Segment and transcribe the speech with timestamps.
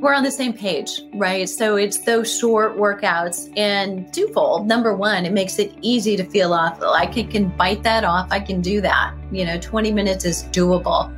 [0.00, 1.48] we're on the same page, right?
[1.48, 4.66] So it's those short workouts and twofold.
[4.66, 6.80] Number one, it makes it easy to feel off.
[6.82, 8.28] I can, can bite that off.
[8.30, 9.14] I can do that.
[9.32, 11.12] You know, 20 minutes is doable.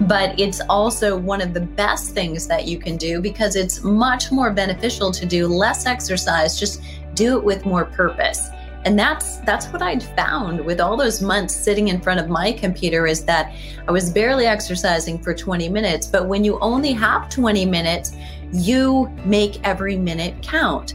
[0.00, 4.30] But it's also one of the best things that you can do because it's much
[4.30, 6.82] more beneficial to do less exercise, just
[7.14, 8.50] do it with more purpose
[8.86, 12.52] and that's that's what i'd found with all those months sitting in front of my
[12.52, 13.52] computer is that
[13.88, 18.12] i was barely exercising for 20 minutes but when you only have 20 minutes
[18.52, 20.94] you make every minute count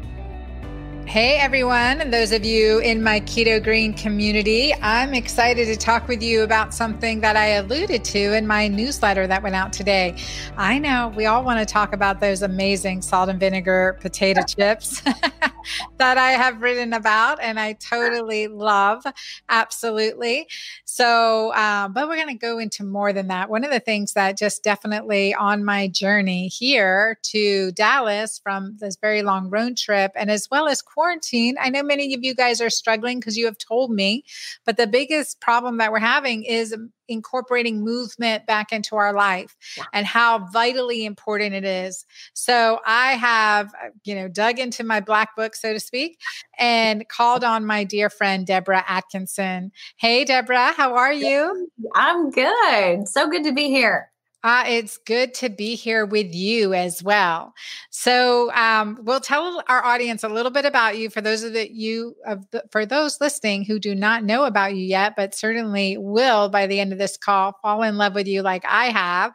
[1.11, 6.07] Hey everyone, and those of you in my Keto Green community, I'm excited to talk
[6.07, 10.15] with you about something that I alluded to in my newsletter that went out today.
[10.55, 15.01] I know we all want to talk about those amazing salt and vinegar potato chips
[15.97, 19.03] that I have written about, and I totally love.
[19.49, 20.48] Absolutely.
[20.94, 23.49] So, um, but we're going to go into more than that.
[23.49, 28.98] One of the things that just definitely on my journey here to Dallas from this
[28.99, 31.55] very long road trip, and as well as quarantine.
[31.62, 34.26] I know many of you guys are struggling because you have told me,
[34.65, 36.76] but the biggest problem that we're having is
[37.12, 39.55] incorporating movement back into our life
[39.93, 42.05] and how vitally important it is.
[42.34, 46.20] So I have, uh, you know, dug into my black book, so to speak,
[46.57, 49.71] and called on my dear friend, Debra Atkinson.
[49.98, 51.70] Hey, Debra, how are you?
[51.95, 53.07] I'm good.
[53.07, 54.10] So good to be here.
[54.43, 57.53] Uh, it's good to be here with you as well.
[57.91, 61.71] So um, we'll tell our audience a little bit about you for those of the,
[61.71, 65.97] you of the, for those listening who do not know about you yet, but certainly
[65.97, 69.34] will by the end of this call fall in love with you like I have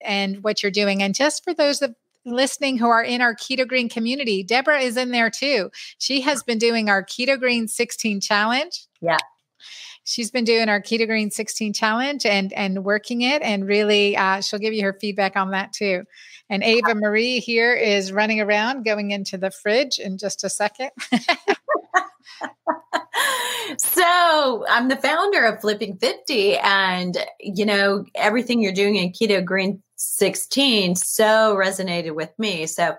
[0.00, 1.02] and what you're doing.
[1.02, 1.94] And just for those of
[2.26, 5.70] listening who are in our Keto Green community, Debra is in there too.
[5.98, 8.86] She has been doing our Keto Green 16 challenge.
[9.00, 9.18] Yeah
[10.04, 14.40] she's been doing our keto green 16 challenge and and working it and really uh,
[14.40, 16.04] she'll give you her feedback on that too.
[16.48, 20.90] And ava marie here is running around going into the fridge in just a second.
[23.78, 29.44] So i'm the founder of flipping 50 and you know everything you're doing in keto
[29.44, 32.66] green 16 so resonated with me.
[32.66, 32.94] So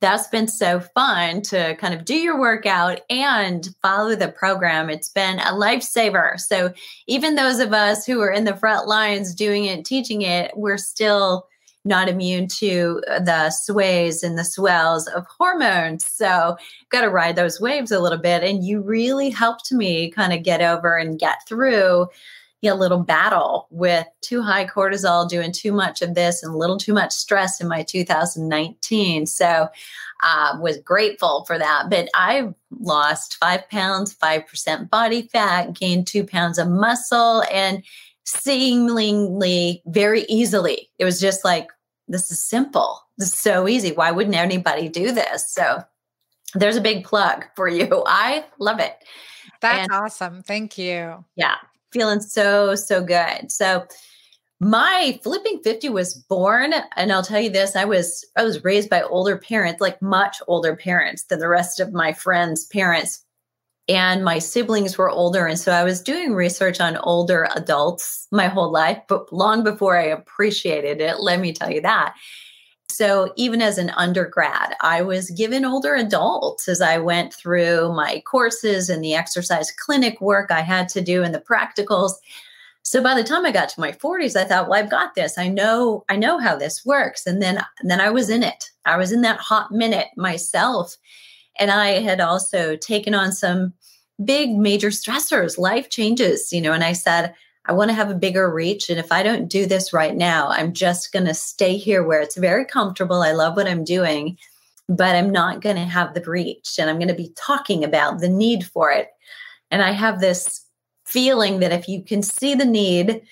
[0.00, 4.90] that's been so fun to kind of do your workout and follow the program.
[4.90, 6.38] It's been a lifesaver.
[6.38, 6.72] So
[7.06, 10.76] even those of us who are in the front lines doing it, teaching it, we're
[10.76, 11.46] still
[11.84, 16.10] not immune to the sways and the swells of hormones.
[16.10, 16.56] So,
[16.88, 18.42] got to ride those waves a little bit.
[18.42, 22.08] And you really helped me kind of get over and get through
[22.66, 26.78] a little battle with too high cortisol, doing too much of this, and a little
[26.78, 29.26] too much stress in my 2019.
[29.26, 29.68] So,
[30.22, 31.86] uh, was grateful for that.
[31.90, 32.48] But I
[32.80, 37.82] lost five pounds, five percent body fat, gained two pounds of muscle, and
[38.24, 40.90] seemingly very easily.
[40.98, 41.68] It was just like
[42.08, 43.00] this is simple.
[43.18, 43.92] This is so easy.
[43.92, 45.50] Why wouldn't anybody do this?
[45.50, 45.82] So
[46.54, 48.02] there's a big plug for you.
[48.06, 48.96] I love it.
[49.60, 50.42] That's and, awesome.
[50.42, 51.24] Thank you.
[51.36, 51.56] Yeah
[51.94, 53.50] feeling so, so good.
[53.50, 53.86] So
[54.60, 58.88] my flipping 50 was born and I'll tell you this I was I was raised
[58.88, 63.24] by older parents like much older parents than the rest of my friends parents
[63.88, 68.46] and my siblings were older and so I was doing research on older adults my
[68.46, 72.14] whole life but long before I appreciated it let me tell you that
[72.94, 78.22] so even as an undergrad, I was given older adults as I went through my
[78.24, 82.12] courses and the exercise clinic work I had to do and the practicals.
[82.82, 85.38] So by the time I got to my 40s, I thought, well, I've got this.
[85.38, 87.26] I know, I know how this works.
[87.26, 88.70] And then, then I was in it.
[88.84, 90.96] I was in that hot minute myself.
[91.58, 93.72] And I had also taken on some
[94.24, 97.34] big major stressors, life changes, you know, and I said,
[97.66, 98.90] I want to have a bigger reach.
[98.90, 102.20] And if I don't do this right now, I'm just going to stay here where
[102.20, 103.22] it's very comfortable.
[103.22, 104.36] I love what I'm doing,
[104.88, 106.76] but I'm not going to have the reach.
[106.78, 109.08] And I'm going to be talking about the need for it.
[109.70, 110.64] And I have this
[111.06, 113.22] feeling that if you can see the need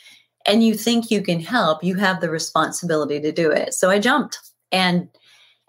[0.47, 3.75] and you think you can help, you have the responsibility to do it.
[3.75, 4.39] So I jumped
[4.71, 5.09] and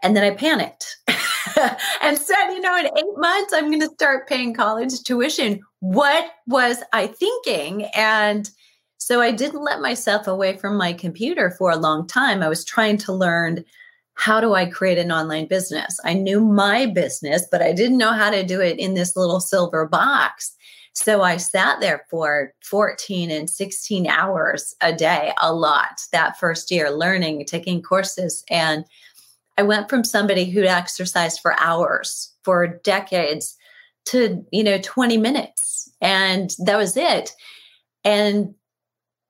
[0.04, 4.28] and then I panicked and said, you know, in eight months, I'm going to start
[4.28, 5.62] paying college tuition.
[5.80, 7.86] What was I thinking?
[7.96, 8.50] And
[8.98, 12.44] so I didn't let myself away from my computer for a long time.
[12.44, 13.64] I was trying to learn
[14.16, 16.00] how do I create an online business?
[16.06, 19.40] I knew my business, but I didn't know how to do it in this little
[19.40, 20.56] silver box.
[20.94, 26.70] So I sat there for 14 and 16 hours a day, a lot that first
[26.70, 28.44] year, learning, taking courses.
[28.52, 28.86] And
[29.58, 33.56] I went from somebody who'd exercised for hours for decades
[34.06, 35.90] to, you know, 20 minutes.
[36.02, 37.32] And that was it.
[38.04, 38.54] And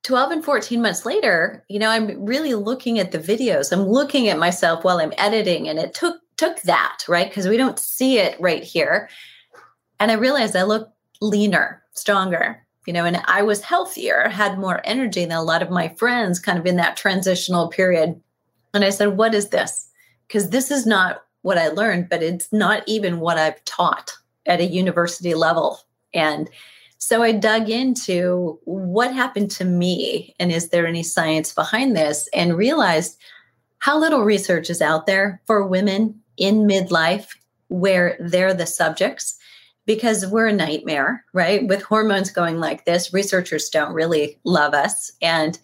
[0.03, 3.71] 12 and 14 months later, you know, I'm really looking at the videos.
[3.71, 7.29] I'm looking at myself while I'm editing and it took took that, right?
[7.29, 9.07] Because we don't see it right here.
[9.99, 10.91] And I realized I look
[11.21, 15.69] leaner, stronger, you know, and I was healthier, had more energy than a lot of
[15.69, 18.19] my friends kind of in that transitional period.
[18.73, 19.87] And I said, What is this?
[20.33, 24.13] Because this is not what I learned, but it's not even what I've taught
[24.47, 25.81] at a university level.
[26.11, 26.49] And
[26.97, 32.27] so I dug into what happened to me and is there any science behind this
[32.33, 33.19] and realized
[33.77, 37.27] how little research is out there for women in midlife
[37.67, 39.37] where they're the subjects
[39.85, 41.67] because we're a nightmare, right?
[41.67, 45.11] With hormones going like this, researchers don't really love us.
[45.21, 45.59] And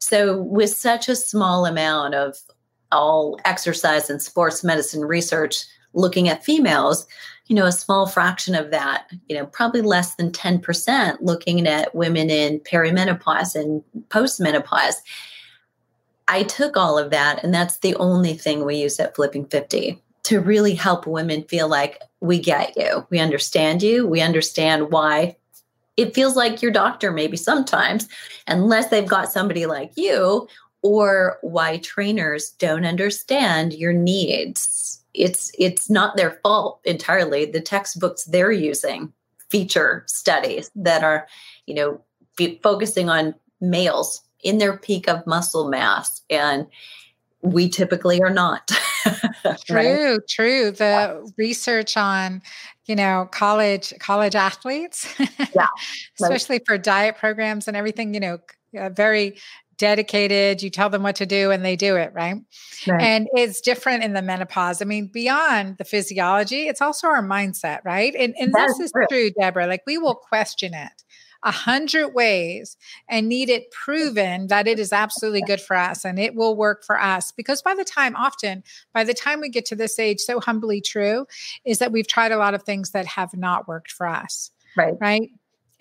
[0.00, 2.36] so, with such a small amount of
[2.92, 7.06] all exercise and sports medicine research looking at females,
[7.46, 11.94] you know, a small fraction of that, you know, probably less than 10% looking at
[11.94, 14.94] women in perimenopause and postmenopause.
[16.28, 20.00] I took all of that, and that's the only thing we use at Flipping 50
[20.24, 25.36] to really help women feel like we get you, we understand you, we understand why
[25.96, 28.08] it feels like your doctor, maybe sometimes,
[28.46, 30.48] unless they've got somebody like you,
[30.82, 35.02] or why trainers don't understand your needs.
[35.14, 37.44] It's it's not their fault entirely.
[37.44, 39.12] The textbooks they're using
[39.50, 41.26] feature studies that are,
[41.66, 42.00] you know,
[42.62, 46.66] focusing on males in their peak of muscle mass and
[47.42, 48.70] we typically are not.
[49.66, 49.74] true,
[50.14, 50.18] right?
[50.28, 50.70] true.
[50.70, 51.20] The yeah.
[51.36, 52.40] research on,
[52.86, 55.12] you know, college college athletes,
[55.54, 55.66] yeah,
[56.20, 58.38] especially for diet programs and everything, you know,
[58.78, 59.38] uh, very
[59.82, 60.62] dedicated.
[60.62, 62.36] You tell them what to do and they do it, right?
[62.86, 63.02] right?
[63.02, 64.80] And it's different in the menopause.
[64.80, 68.14] I mean, beyond the physiology, it's also our mindset, right?
[68.14, 69.06] And, and this is true.
[69.10, 69.66] true, Debra.
[69.66, 71.02] Like we will question it
[71.42, 72.76] a hundred ways
[73.08, 76.84] and need it proven that it is absolutely good for us and it will work
[76.84, 77.32] for us.
[77.32, 78.62] Because by the time, often,
[78.94, 81.26] by the time we get to this age, so humbly true
[81.64, 84.52] is that we've tried a lot of things that have not worked for us.
[84.76, 84.94] Right.
[85.00, 85.30] Right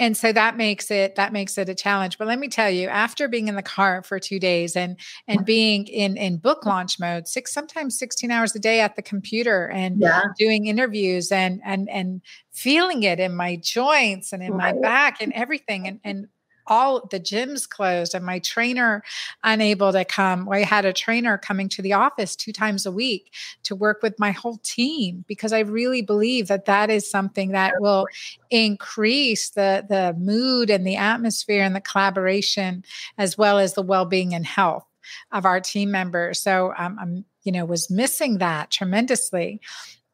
[0.02, 2.88] and so that makes it that makes it a challenge but let me tell you
[2.90, 7.00] after being in the car for two days and and being in in book launch
[7.00, 10.24] mode six sometimes 16 hours a day at the computer and yeah.
[10.38, 12.22] doing interviews and and and
[12.52, 14.76] feeling it in my joints and in right.
[14.76, 16.28] my back and everything and and
[16.72, 19.04] all the gyms closed and my trainer
[19.44, 20.48] unable to come.
[20.48, 23.34] I had a trainer coming to the office two times a week
[23.64, 27.74] to work with my whole team because I really believe that that is something that
[27.80, 28.08] will
[28.50, 32.86] increase the the mood and the atmosphere and the collaboration
[33.18, 34.86] as well as the well-being and health
[35.34, 36.40] of our team members.
[36.40, 39.60] So um, I'm you know was missing that tremendously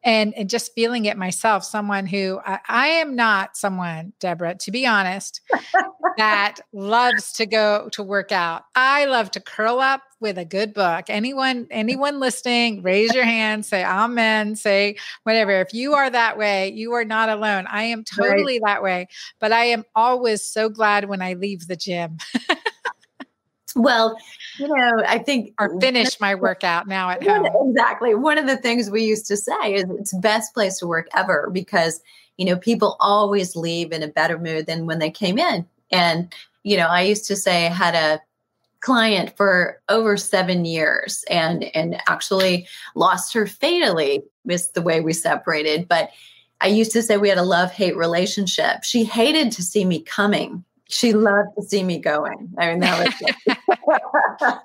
[0.04, 4.70] and, and just feeling it myself someone who I, I am not someone debra to
[4.70, 5.40] be honest
[6.16, 8.64] that loves to go to work out.
[8.74, 11.06] I love to curl up with a good book.
[11.08, 15.60] Anyone anyone listening raise your hand say amen say whatever.
[15.60, 17.66] If you are that way you are not alone.
[17.68, 18.74] I am totally right.
[18.74, 19.08] that way
[19.40, 22.18] but i am always so glad when i leave the gym
[23.76, 24.16] well
[24.58, 27.46] you know, I think or finish my workout now at home.
[27.70, 28.14] Exactly.
[28.14, 31.48] One of the things we used to say is it's best place to work ever
[31.52, 32.00] because,
[32.36, 35.66] you know, people always leave in a better mood than when they came in.
[35.92, 36.32] And,
[36.64, 38.20] you know, I used to say I had a
[38.80, 45.12] client for over seven years and and actually lost her fatally missed the way we
[45.12, 46.10] separated but
[46.60, 50.64] i used to say we had a love-hate relationship she hated to see me coming
[50.88, 52.50] she loved to see me going.
[52.58, 53.14] I mean, that
[53.46, 53.58] was,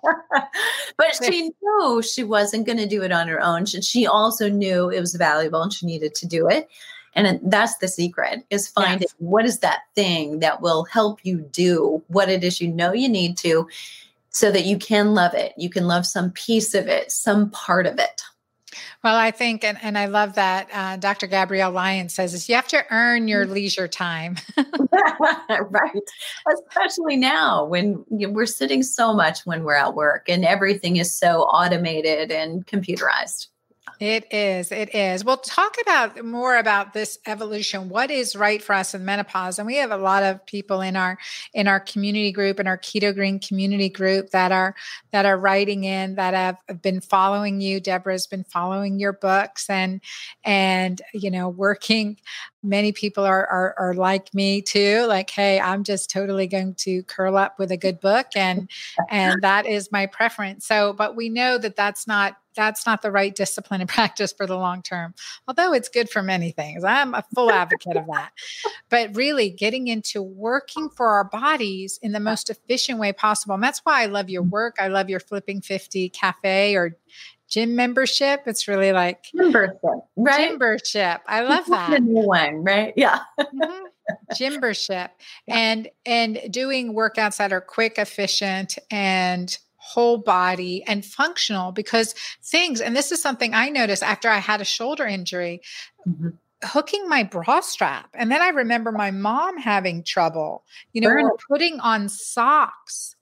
[0.98, 3.66] but she knew she wasn't going to do it on her own.
[3.66, 6.70] She also knew it was valuable and she needed to do it.
[7.16, 9.16] And that's the secret is finding yes.
[9.20, 13.08] what is that thing that will help you do what it is you know you
[13.08, 13.68] need to
[14.30, 15.54] so that you can love it.
[15.58, 18.24] You can love some piece of it, some part of it.
[19.04, 21.28] Well, I think, and, and I love that uh, Dr.
[21.28, 23.52] Gabrielle Lyon says is you have to earn your mm.
[23.52, 24.38] leisure time.
[24.58, 26.10] right.
[26.52, 31.42] Especially now when we're sitting so much when we're at work and everything is so
[31.44, 33.48] automated and computerized.
[34.00, 34.72] It is.
[34.72, 35.24] It is.
[35.24, 37.90] We'll talk about more about this evolution.
[37.90, 39.60] What is right for us in menopause?
[39.60, 41.18] And we have a lot of people in our
[41.54, 44.76] in our community group in our Keto Green community group that are
[45.12, 47.80] that are writing in that have been following you.
[47.80, 50.02] Debra's been following your books and
[50.44, 52.18] and you know working.
[52.64, 55.06] Many people are, are are like me too.
[55.08, 58.70] Like, hey, I'm just totally going to curl up with a good book, and
[59.10, 60.66] and that is my preference.
[60.66, 64.46] So, but we know that that's not that's not the right discipline and practice for
[64.46, 65.14] the long term.
[65.48, 66.84] Although it's good for many things.
[66.84, 68.32] I'm a full advocate of that.
[68.90, 73.56] But really getting into working for our bodies in the most efficient way possible.
[73.56, 74.76] And that's why I love your work.
[74.80, 76.98] I love your flipping 50 cafe or
[77.54, 78.42] gym membership.
[78.48, 79.80] It's really like membership,
[80.16, 80.50] right?
[80.50, 81.22] Membership.
[81.28, 81.92] I love that.
[81.92, 82.94] The new one, right?
[82.96, 83.20] Yeah.
[83.40, 83.86] mm-hmm.
[84.36, 85.12] Gymbership
[85.48, 85.56] yeah.
[85.56, 92.82] and and doing workouts that are quick, efficient, and whole body and functional because things,
[92.82, 95.62] and this is something I noticed after I had a shoulder injury.
[96.08, 96.30] Mm-hmm
[96.66, 98.10] hooking my bra strap.
[98.14, 100.64] And then I remember my mom having trouble,
[100.94, 103.18] you know, putting on socks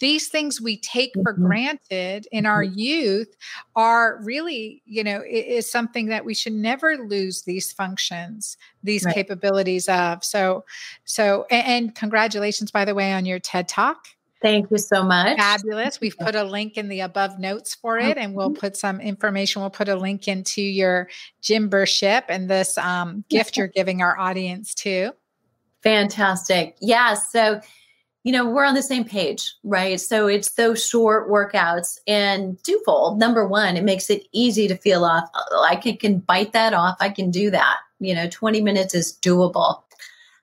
[0.00, 1.46] these things we take for mm-hmm.
[1.46, 2.78] granted in our mm-hmm.
[2.78, 3.36] youth
[3.76, 9.14] are really you know is something that we should never lose these functions these right.
[9.14, 10.64] capabilities of so
[11.04, 14.08] so and, and congratulations by the way on your ted talk
[14.44, 15.38] Thank you so much.
[15.38, 16.02] Fabulous.
[16.02, 19.62] We've put a link in the above notes for it, and we'll put some information.
[19.62, 21.08] We'll put a link into your
[21.40, 25.12] gymbership and this um, gift you're giving our audience too.
[25.82, 26.76] Fantastic.
[26.82, 27.14] Yeah.
[27.14, 27.62] So
[28.22, 30.00] you know, we're on the same page, right?
[30.00, 33.18] So it's those short workouts and twofold.
[33.18, 35.28] Number one, it makes it easy to feel off.
[35.62, 36.96] I can, can bite that off.
[37.00, 37.76] I can do that.
[38.00, 39.82] You know, 20 minutes is doable.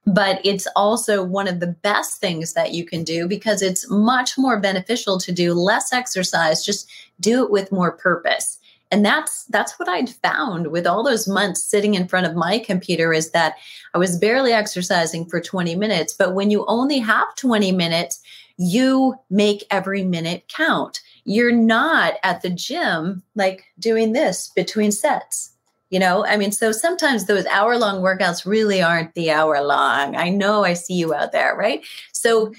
[0.05, 4.38] But it's also one of the best things that you can do because it's much
[4.38, 6.89] more beneficial to do less exercise, just
[7.20, 8.58] do it with more purpose.
[8.93, 12.60] And that's that's what i'd found with all those months sitting in front of my
[12.60, 13.55] computer is that
[13.93, 18.22] i was barely exercising for 20 minutes but when you only have 20 minutes
[18.62, 21.01] you make every minute count.
[21.25, 25.53] You're not at the gym like doing this between sets
[25.92, 30.16] you know i mean so sometimes those hour long workouts really aren't the hour long
[30.16, 32.52] i know i see you out there right so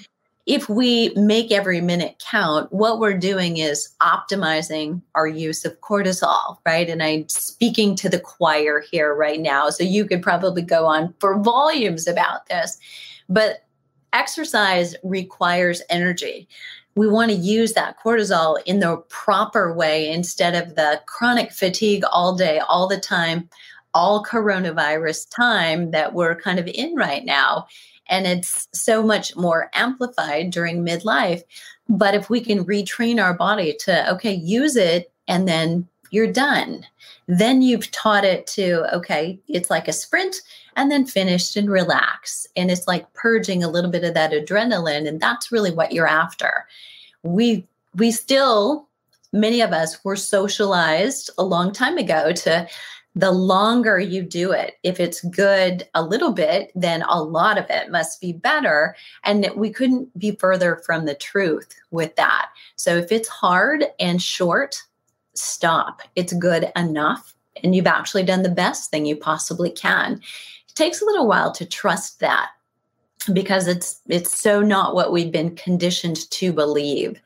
[0.45, 6.57] if we make every minute count, what we're doing is optimizing our use of cortisol,
[6.65, 6.89] right?
[6.89, 9.69] And I'm speaking to the choir here right now.
[9.69, 12.77] So you could probably go on for volumes about this.
[13.29, 13.63] But
[14.11, 16.49] exercise requires energy.
[16.95, 22.03] We want to use that cortisol in the proper way instead of the chronic fatigue
[22.11, 23.49] all day, all the time,
[23.93, 27.67] all coronavirus time that we're kind of in right now
[28.09, 31.41] and it's so much more amplified during midlife.
[31.89, 36.85] But if we can retrain our body to, okay, use it and then you're done,
[37.27, 40.37] then you've taught it to, okay, it's like a sprint
[40.75, 42.47] and then finished and relax.
[42.55, 45.07] And it's like purging a little bit of that adrenaline.
[45.07, 46.65] And that's really what you're after.
[47.23, 47.65] We,
[47.95, 48.87] we still,
[49.31, 52.67] many of us were socialized a long time ago to
[53.15, 57.65] the longer you do it, if it's good a little bit, then a lot of
[57.69, 58.95] it must be better.
[59.23, 62.49] And we couldn't be further from the truth with that.
[62.75, 64.81] So if it's hard and short,
[65.33, 66.01] stop.
[66.15, 67.35] It's good enough.
[67.63, 70.13] And you've actually done the best thing you possibly can.
[70.13, 72.49] It takes a little while to trust that
[73.31, 77.21] because it's it's so not what we've been conditioned to believe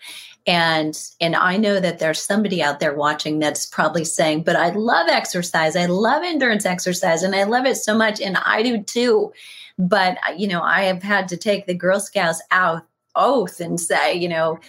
[0.45, 4.69] and and i know that there's somebody out there watching that's probably saying but i
[4.69, 8.81] love exercise i love endurance exercise and i love it so much and i do
[8.83, 9.31] too
[9.79, 12.83] but you know i have had to take the girl scouts out
[13.15, 14.59] oath and say you know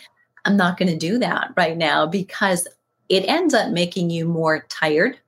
[0.47, 2.67] i'm not going to do that right now because
[3.09, 5.19] it ends up making you more tired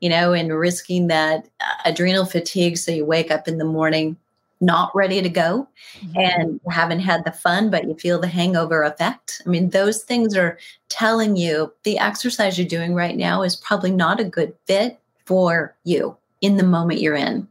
[0.00, 4.16] you know and risking that uh, adrenal fatigue so you wake up in the morning
[4.62, 6.18] not ready to go mm-hmm.
[6.18, 9.42] and haven't had the fun, but you feel the hangover effect.
[9.44, 10.56] I mean, those things are
[10.88, 15.74] telling you the exercise you're doing right now is probably not a good fit for
[15.84, 17.48] you in the moment you're in.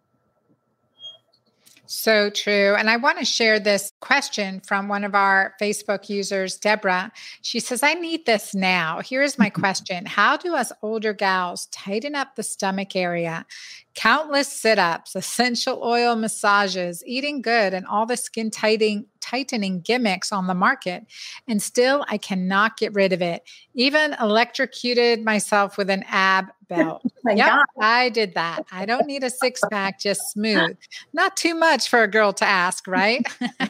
[1.93, 2.73] So true.
[2.75, 7.11] And I want to share this question from one of our Facebook users, Debra.
[7.41, 9.01] She says, I need this now.
[9.03, 9.59] Here's my mm-hmm.
[9.59, 13.45] question How do us older gals tighten up the stomach area?
[13.93, 20.31] Countless sit ups, essential oil massages, eating good, and all the skin tightening, tightening gimmicks
[20.31, 21.05] on the market.
[21.47, 23.43] And still, I cannot get rid of it.
[23.73, 27.01] Even electrocuted myself with an ab belt.
[27.25, 27.65] yep, God.
[27.81, 28.65] I did that.
[28.71, 30.77] I don't need a six pack, just smooth.
[31.13, 33.25] Not too much for a girl to ask, right?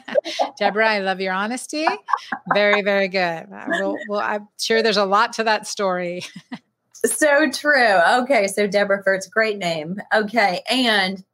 [0.58, 1.86] Deborah, I love your honesty.
[2.54, 3.46] Very, very good.
[3.66, 6.22] We'll, well, I'm sure there's a lot to that story.
[7.06, 8.00] so true.
[8.22, 8.46] Okay.
[8.46, 10.00] So Deborah Furt's great name.
[10.14, 10.60] Okay.
[10.70, 11.24] And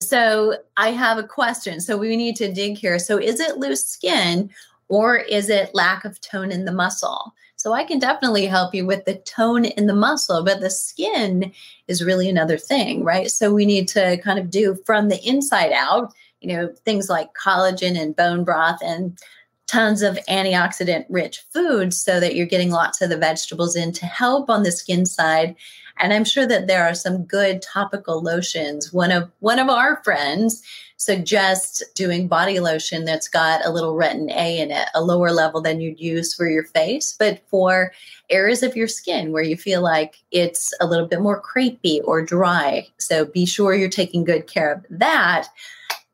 [0.00, 1.80] so I have a question.
[1.80, 2.98] So we need to dig here.
[2.98, 4.50] So is it loose skin
[4.88, 7.34] or is it lack of tone in the muscle?
[7.56, 11.52] So I can definitely help you with the tone in the muscle, but the skin
[11.88, 13.30] is really another thing, right?
[13.30, 17.30] So we need to kind of do from the inside out, you know, things like
[17.34, 19.18] collagen and bone broth and
[19.66, 24.06] tons of antioxidant rich foods so that you're getting lots of the vegetables in to
[24.06, 25.56] help on the skin side.
[25.98, 28.92] And i'm sure that there are some good topical lotions.
[28.92, 30.62] One of one of our friends
[30.98, 35.60] suggests doing body lotion that's got a little retin a in it a lower level
[35.60, 37.92] than you'd use for your face but for
[38.30, 42.22] areas of your skin where you feel like it's a little bit more crepey or
[42.22, 42.86] dry.
[42.98, 45.48] So be sure you're taking good care of that.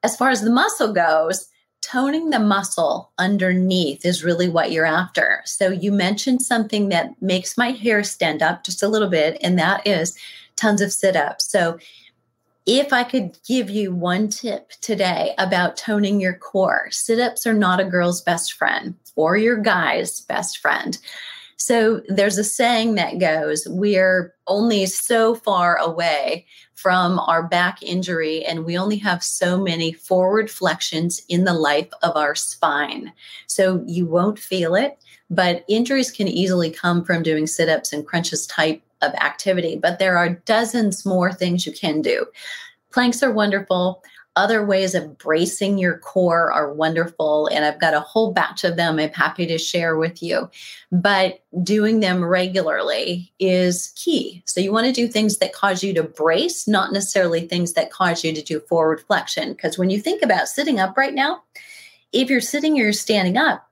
[0.02, 1.48] As far as the muscle goes
[1.82, 5.42] toning the muscle underneath is really what you're after.
[5.44, 9.58] So you mentioned something that makes my hair stand up just a little bit, and
[9.58, 10.16] that is
[10.56, 11.44] tons of sit ups.
[11.44, 11.78] So
[12.64, 17.54] if I could give you one tip today about toning your core, sit ups are
[17.54, 20.98] not a girl's best friend or your guy's best friend.
[21.62, 28.44] So there's a saying that goes, We're only so far away from our back injury,
[28.44, 33.12] and we only have so many forward flexions in the life of our spine.
[33.46, 34.98] So you won't feel it,
[35.30, 39.76] but injuries can easily come from doing sit ups and crunches type of activity.
[39.80, 42.26] But there are dozens more things you can do.
[42.90, 44.02] Planks are wonderful.
[44.34, 48.76] Other ways of bracing your core are wonderful, and I've got a whole batch of
[48.76, 50.50] them I'm happy to share with you.
[50.90, 54.42] But doing them regularly is key.
[54.46, 57.90] So, you want to do things that cause you to brace, not necessarily things that
[57.90, 59.52] cause you to do forward flexion.
[59.52, 61.42] Because when you think about sitting up right now,
[62.12, 63.68] if you're sitting or you're standing up,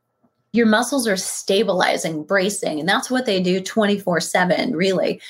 [0.53, 5.21] your muscles are stabilizing, bracing, and that's what they do 24 7, really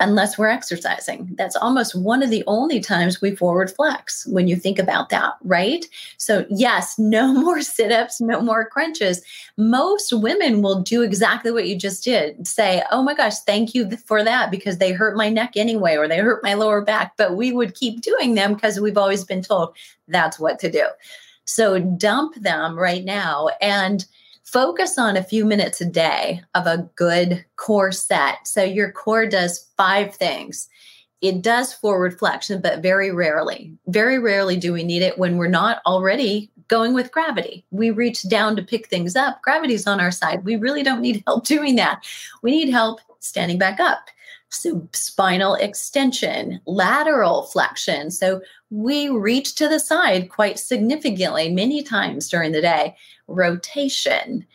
[0.00, 1.28] unless we're exercising.
[1.36, 5.34] That's almost one of the only times we forward flex when you think about that,
[5.44, 5.84] right?
[6.16, 9.22] So, yes, no more sit ups, no more crunches.
[9.56, 13.90] Most women will do exactly what you just did say, Oh my gosh, thank you
[13.98, 17.12] for that because they hurt my neck anyway, or they hurt my lower back.
[17.16, 19.76] But we would keep doing them because we've always been told
[20.08, 20.86] that's what to do.
[21.44, 24.06] So, dump them right now and
[24.52, 28.46] focus on a few minutes a day of a good core set.
[28.46, 30.68] So your core does five things.
[31.20, 33.72] It does forward flexion, but very rarely.
[33.86, 37.64] Very rarely do we need it when we're not already going with gravity.
[37.70, 39.42] We reach down to pick things up.
[39.42, 40.44] Gravity's on our side.
[40.44, 42.04] We really don't need help doing that.
[42.42, 44.08] We need help standing back up.
[44.52, 48.10] So, spinal extension, lateral flexion.
[48.10, 52.96] So, we reach to the side quite significantly many times during the day
[53.30, 54.46] rotation.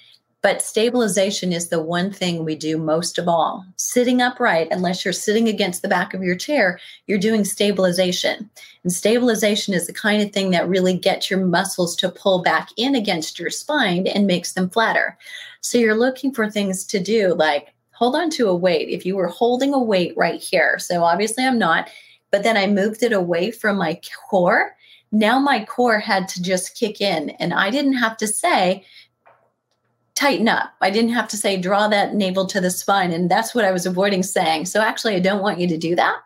[0.46, 3.66] But stabilization is the one thing we do most of all.
[3.78, 8.48] Sitting upright, unless you're sitting against the back of your chair, you're doing stabilization.
[8.84, 12.70] And stabilization is the kind of thing that really gets your muscles to pull back
[12.78, 15.18] in against your spine and makes them flatter.
[15.62, 18.90] So you're looking for things to do like hold on to a weight.
[18.90, 21.90] If you were holding a weight right here, so obviously I'm not,
[22.30, 24.76] but then I moved it away from my core
[25.19, 28.84] now my core had to just kick in and I didn't have to say,
[30.13, 30.73] tighten up.
[30.82, 33.12] I didn't have to say, draw that navel to the spine.
[33.12, 34.65] And that's what I was avoiding saying.
[34.65, 36.17] So actually, I don't want you to do that.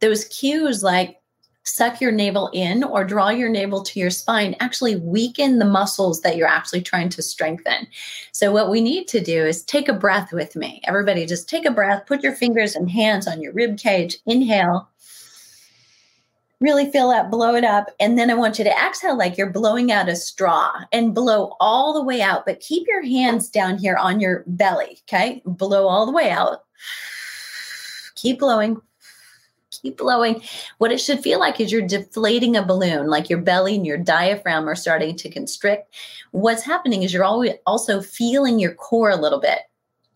[0.00, 1.20] Those cues like
[1.62, 6.20] suck your navel in or draw your navel to your spine actually weaken the muscles
[6.20, 7.86] that you're actually trying to strengthen.
[8.32, 10.80] So, what we need to do is take a breath with me.
[10.84, 14.88] Everybody, just take a breath, put your fingers and hands on your rib cage, inhale
[16.60, 17.90] really fill up, blow it up.
[18.00, 21.54] And then I want you to exhale like you're blowing out a straw and blow
[21.60, 24.98] all the way out, but keep your hands down here on your belly.
[25.08, 25.42] Okay.
[25.44, 26.64] Blow all the way out.
[28.14, 28.80] Keep blowing.
[29.82, 30.42] Keep blowing.
[30.78, 33.98] What it should feel like is you're deflating a balloon, like your belly and your
[33.98, 35.94] diaphragm are starting to constrict.
[36.30, 39.58] What's happening is you're always also feeling your core a little bit.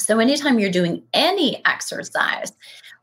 [0.01, 2.53] So, anytime you're doing any exercise,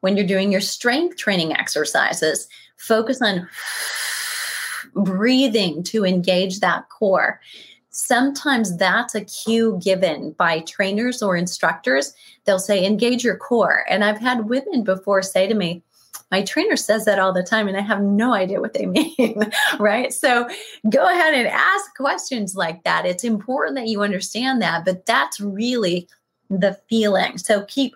[0.02, 3.48] when you're doing your strength training exercises, focus on
[4.96, 7.40] breathing to engage that core.
[7.90, 12.14] Sometimes that's a cue given by trainers or instructors.
[12.46, 13.86] They'll say, engage your core.
[13.90, 15.84] And I've had women before say to me,
[16.30, 18.86] my trainer says that all the time, and I have no idea what they
[19.18, 19.40] mean,
[19.80, 20.12] right?
[20.12, 20.48] So
[20.90, 23.06] go ahead and ask questions like that.
[23.06, 26.08] It's important that you understand that, but that's really
[26.50, 27.38] the feeling.
[27.38, 27.96] So keep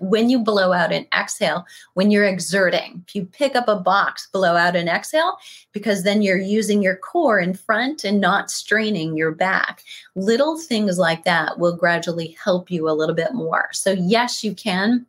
[0.00, 3.04] when you blow out and exhale, when you're exerting.
[3.06, 5.36] If you pick up a box, blow out and exhale,
[5.72, 9.84] because then you're using your core in front and not straining your back.
[10.14, 13.68] Little things like that will gradually help you a little bit more.
[13.72, 15.04] So, yes, you can.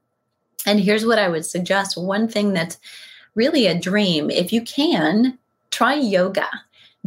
[0.66, 2.78] And here's what I would suggest one thing that's
[3.34, 5.38] really a dream if you can,
[5.72, 6.50] try yoga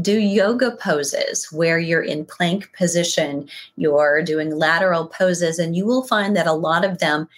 [0.01, 6.03] do yoga poses where you're in plank position, you're doing lateral poses, and you will
[6.03, 7.29] find that a lot of them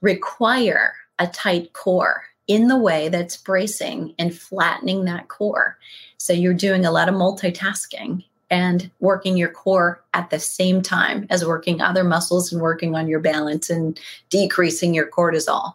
[0.00, 5.76] require a tight core in the way that's bracing and flattening that core.
[6.16, 11.26] So you're doing a lot of multitasking and working your core at the same time
[11.28, 15.74] as working other muscles and working on your balance and decreasing your cortisol.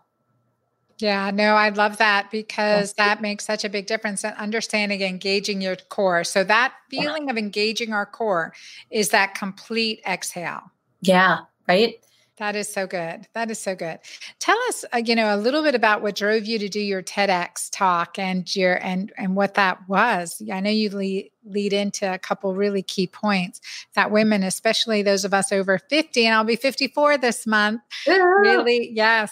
[1.00, 5.62] Yeah, no, I love that because that makes such a big difference in understanding engaging
[5.62, 6.24] your core.
[6.24, 8.54] So that feeling of engaging our core
[8.90, 10.72] is that complete exhale.
[11.02, 11.96] Yeah, right.
[12.38, 13.28] That is so good.
[13.34, 14.00] That is so good.
[14.40, 17.04] Tell us, uh, you know, a little bit about what drove you to do your
[17.04, 20.42] TEDx talk and your and and what that was.
[20.52, 23.62] I know you lead lead into a couple really key points
[23.94, 28.16] that women, especially those of us over 50, and I'll be 54 this month, yeah.
[28.16, 29.32] really, yes,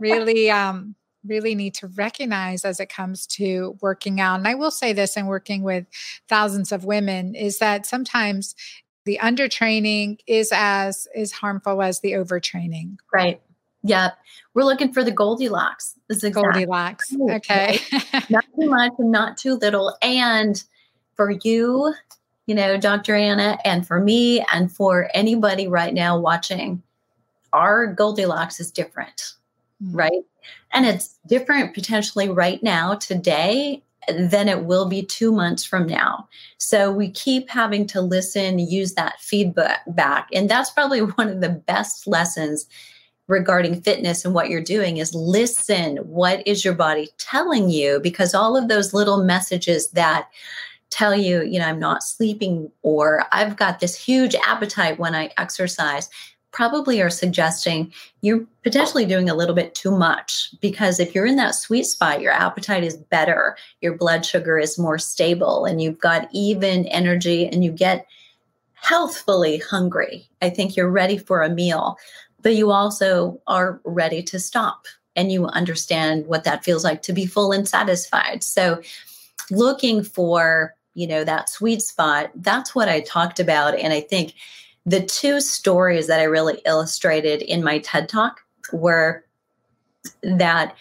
[0.00, 0.94] really um
[1.26, 4.38] really need to recognize as it comes to working out.
[4.38, 5.84] And I will say this in working with
[6.28, 8.54] thousands of women is that sometimes
[9.08, 12.98] the undertraining is as is harmful as the overtraining.
[13.10, 13.40] Right.
[13.82, 14.18] Yep.
[14.52, 15.94] We're looking for the Goldilocks.
[16.08, 17.16] This is Goldilocks.
[17.18, 17.80] Okay.
[18.28, 19.96] not too much and not too little.
[20.02, 20.62] And
[21.14, 21.94] for you,
[22.44, 23.14] you know, Dr.
[23.14, 26.82] Anna, and for me, and for anybody right now watching,
[27.54, 29.32] our Goldilocks is different,
[29.82, 29.96] mm-hmm.
[29.96, 30.22] right?
[30.74, 33.82] And it's different potentially right now, today,
[34.16, 36.28] than it will be two months from now.
[36.58, 40.28] So we keep having to listen, use that feedback back.
[40.32, 42.66] And that's probably one of the best lessons
[43.26, 45.98] regarding fitness and what you're doing is listen.
[45.98, 48.00] What is your body telling you?
[48.02, 50.28] Because all of those little messages that
[50.90, 55.30] tell you, you know, I'm not sleeping or I've got this huge appetite when I
[55.36, 56.08] exercise
[56.58, 61.36] probably are suggesting you're potentially doing a little bit too much because if you're in
[61.36, 66.00] that sweet spot, your appetite is better, your blood sugar is more stable, and you've
[66.00, 68.08] got even energy and you get
[68.72, 70.28] healthfully hungry.
[70.42, 71.96] I think you're ready for a meal,
[72.42, 77.12] but you also are ready to stop and you understand what that feels like to
[77.12, 78.42] be full and satisfied.
[78.42, 78.82] So,
[79.52, 84.34] looking for you know that sweet spot that's what i talked about and i think
[84.88, 88.40] the two stories that I really illustrated in my TED talk
[88.72, 89.22] were
[90.22, 90.74] that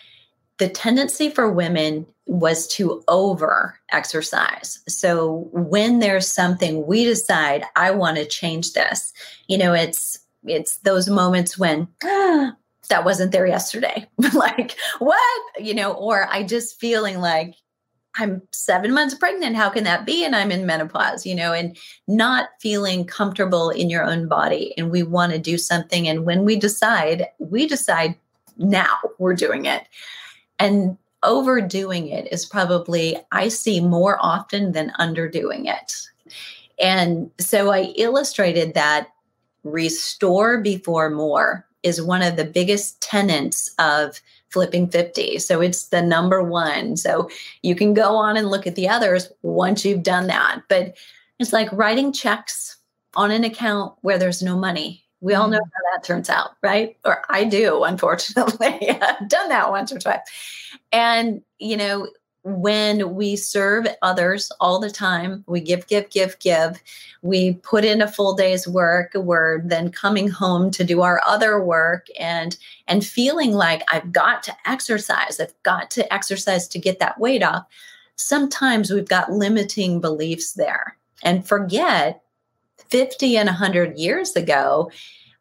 [0.59, 4.79] the tendency for women was to over exercise.
[4.87, 9.11] So when there's something we decide I want to change this,
[9.47, 12.55] you know, it's it's those moments when ah,
[12.87, 14.07] that wasn't there yesterday.
[14.33, 15.41] like, what?
[15.59, 17.55] You know, or I just feeling like
[18.17, 19.55] I'm seven months pregnant.
[19.55, 20.25] How can that be?
[20.25, 21.77] And I'm in menopause, you know, and
[22.07, 24.73] not feeling comfortable in your own body.
[24.77, 26.07] And we want to do something.
[26.07, 28.15] And when we decide, we decide
[28.57, 29.87] now we're doing it.
[30.59, 36.07] And overdoing it is probably, I see more often than underdoing it.
[36.79, 39.09] And so I illustrated that
[39.63, 45.39] restore before more is one of the biggest tenets of flipping 50.
[45.39, 46.97] So it's the number one.
[46.97, 47.29] So
[47.61, 50.61] you can go on and look at the others once you've done that.
[50.69, 50.95] But
[51.39, 52.77] it's like writing checks
[53.15, 55.03] on an account where there's no money.
[55.19, 55.61] We all know mm.
[55.61, 56.97] how that turns out, right?
[57.03, 58.89] Or I do, unfortunately.
[59.01, 60.21] I've done that once or twice.
[60.91, 62.07] And, you know,
[62.47, 66.81] when we serve others all the time, we give, give, give, give.
[67.21, 69.11] We put in a full day's work.
[69.15, 72.57] We're then coming home to do our other work and
[72.87, 75.41] and feeling like I've got to exercise.
[75.41, 77.65] I've got to exercise to get that weight off.
[78.15, 82.23] Sometimes we've got limiting beliefs there and forget
[82.77, 84.89] 50 and 100 years ago.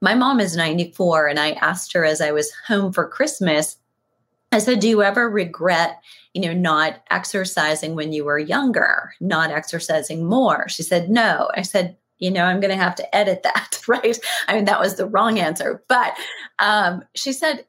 [0.01, 3.77] My mom is 94, and I asked her as I was home for Christmas,
[4.53, 6.01] I said, Do you ever regret
[6.37, 10.69] you know, not exercising when you were younger, not exercising more?
[10.69, 11.49] She said, no.
[11.55, 14.19] I said, you know, I'm going to have to edit that, right?
[14.47, 15.83] I mean, that was the wrong answer.
[15.89, 16.15] But
[16.59, 17.65] um, she said,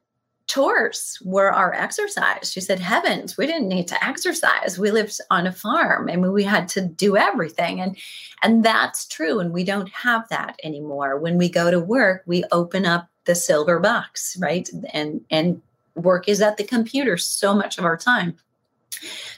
[0.47, 2.51] chores were our exercise.
[2.51, 4.77] She said, heavens, we didn't need to exercise.
[4.77, 6.09] We lived on a farm.
[6.09, 7.79] I mean, we had to do everything.
[7.79, 7.97] And
[8.43, 9.39] and that's true.
[9.39, 11.17] And we don't have that anymore.
[11.17, 14.69] When we go to work, we open up the silver box, right?
[14.93, 15.61] And and
[15.97, 18.35] work is at the computer so much of our time.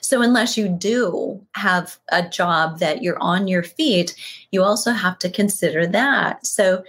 [0.02, 4.16] So, unless you do have a job that you're on your feet,
[4.52, 6.46] you also have to consider that.
[6.46, 6.84] So,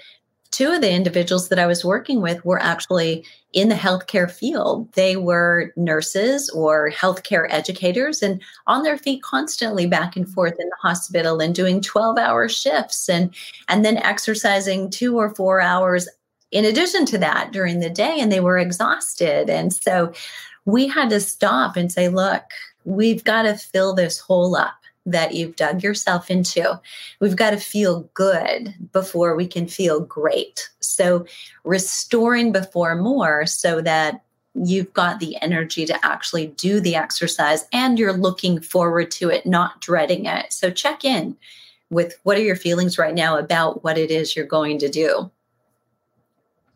[0.51, 4.93] two of the individuals that I was working with were actually in the healthcare field.
[4.93, 10.69] They were nurses or healthcare educators and on their feet constantly back and forth in
[10.69, 13.35] the hospital and doing 12 hour shifts and,
[13.69, 16.09] and then exercising two or four hours
[16.51, 18.17] in addition to that during the day.
[18.19, 19.49] And they were exhausted.
[19.49, 20.13] And so
[20.65, 22.45] we had to stop and say, look,
[22.85, 24.75] we've got to fill this hole up
[25.07, 26.81] that you've dug yourself into.
[27.21, 30.69] We've got to feel good before we can feel great.
[30.81, 31.27] So,
[31.65, 34.23] restoring before more so that
[34.55, 39.47] you've got the energy to actually do the exercise and you're looking forward to it,
[39.47, 40.53] not dreading it.
[40.53, 41.37] So, check in
[41.91, 45.31] with what are your feelings right now about what it is you're going to do.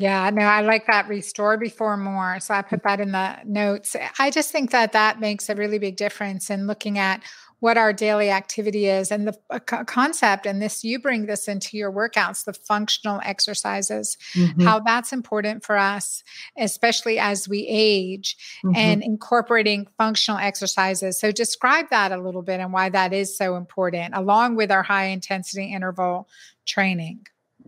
[0.05, 2.39] Yeah, no, I like that restore before more.
[2.39, 3.97] So I put that in the notes.
[4.19, 7.23] I just think that that makes a really big difference in looking at
[7.61, 11.79] what our daily activity is and the uh, concept and this you bring this into
[11.79, 14.61] your workouts the functional exercises mm-hmm.
[14.61, 16.23] how that's important for us
[16.59, 18.77] especially as we age mm-hmm.
[18.77, 23.57] and incorporating functional exercises so describe that a little bit and why that is so
[23.57, 26.29] important along with our high intensity interval
[26.67, 27.25] training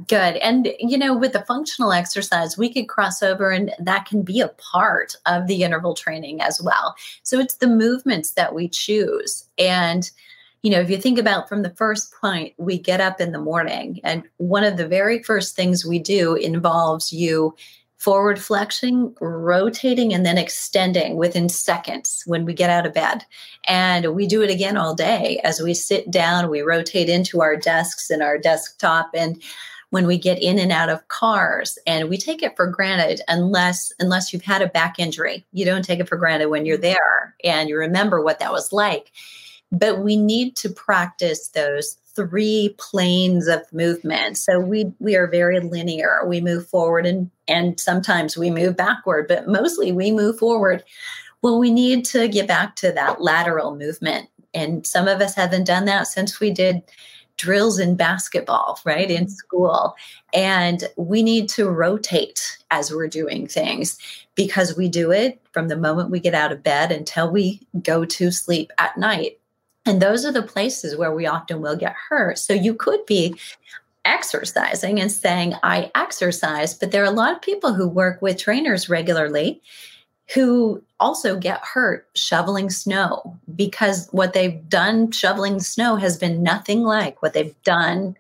[0.09, 0.37] Good.
[0.37, 4.41] And, you know, with the functional exercise, we could cross over and that can be
[4.41, 6.95] a part of the interval training as well.
[7.23, 9.49] So it's the movements that we choose.
[9.57, 10.11] And,
[10.63, 13.39] you know, if you think about from the first point, we get up in the
[13.39, 17.55] morning, and one of the very first things we do involves you
[17.97, 23.25] forward flexing, rotating, and then extending within seconds when we get out of bed.
[23.67, 27.57] And we do it again all day as we sit down, we rotate into our
[27.57, 29.11] desks and our desktop.
[29.15, 29.43] And
[29.97, 33.95] when we get in and out of cars and we take it for granted unless
[33.99, 35.47] unless you've had a back injury.
[35.53, 36.83] You don't take it for granted when you're mm-hmm.
[36.83, 39.11] there and you remember what that was like.
[39.73, 44.37] But we need to practice those three planes of movement.
[44.37, 46.27] So we we are very linear.
[46.27, 50.85] We move forward and and sometimes we move backward but mostly we move forward.
[51.41, 55.65] Well we need to get back to that lateral movement and some of us haven't
[55.65, 56.83] done that since we did
[57.37, 59.33] drills in basketball, right, in mm-hmm.
[59.33, 59.97] school.
[60.33, 63.99] And we need to rotate as we're doing things
[64.35, 68.05] because we do it from the moment we get out of bed until we go
[68.05, 69.39] to sleep at night.
[69.85, 72.39] And those are the places where we often will get hurt.
[72.39, 73.37] So you could be
[74.05, 78.39] exercising and saying, I exercise, but there are a lot of people who work with
[78.39, 79.63] trainers regularly
[80.35, 86.83] who also get hurt shoveling snow because what they've done shoveling snow has been nothing
[86.83, 88.17] like what they've done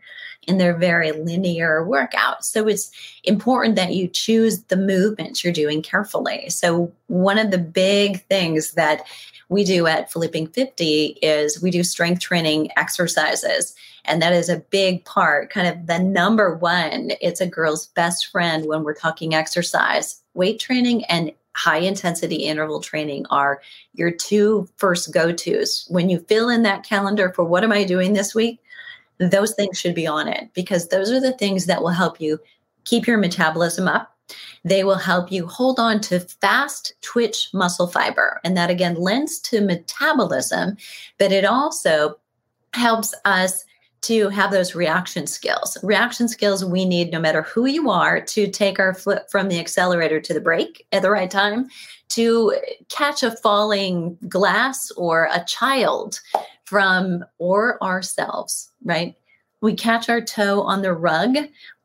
[0.47, 2.45] in their very linear workout.
[2.45, 2.90] So it's
[3.25, 6.49] important that you choose the movements you're doing carefully.
[6.51, 9.07] So, one of the big things that
[9.49, 13.75] we do at Flipping 50 is we do strength training exercises.
[14.05, 17.12] And that is a big part, kind of the number one.
[17.21, 22.81] It's a girl's best friend when we're talking exercise, weight training, and high intensity interval
[22.81, 23.62] training are
[23.95, 25.87] your two first go tos.
[25.88, 28.61] When you fill in that calendar for what am I doing this week,
[29.19, 32.38] those things should be on it because those are the things that will help you
[32.85, 34.14] keep your metabolism up.
[34.64, 38.40] They will help you hold on to fast twitch muscle fiber.
[38.45, 40.77] And that again lends to metabolism,
[41.19, 42.19] but it also
[42.75, 43.64] helps us
[44.07, 45.77] to have those reaction skills.
[45.83, 49.59] Reaction skills we need no matter who you are to take our foot from the
[49.59, 51.69] accelerator to the brake at the right time,
[52.11, 52.55] to
[52.88, 56.21] catch a falling glass or a child
[56.64, 59.16] from or ourselves, right?
[59.61, 61.37] We catch our toe on the rug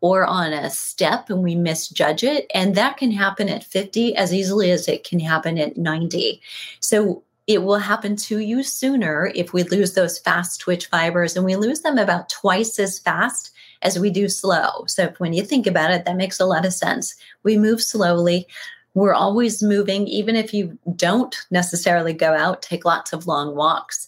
[0.01, 2.45] or on a step and we misjudge it.
[2.53, 6.41] And that can happen at 50 as easily as it can happen at 90.
[6.81, 11.45] So it will happen to you sooner if we lose those fast twitch fibers and
[11.45, 13.51] we lose them about twice as fast
[13.81, 14.85] as we do slow.
[14.87, 17.15] So when you think about it, that makes a lot of sense.
[17.43, 18.47] We move slowly.
[18.93, 24.07] We're always moving, even if you don't necessarily go out, take lots of long walks.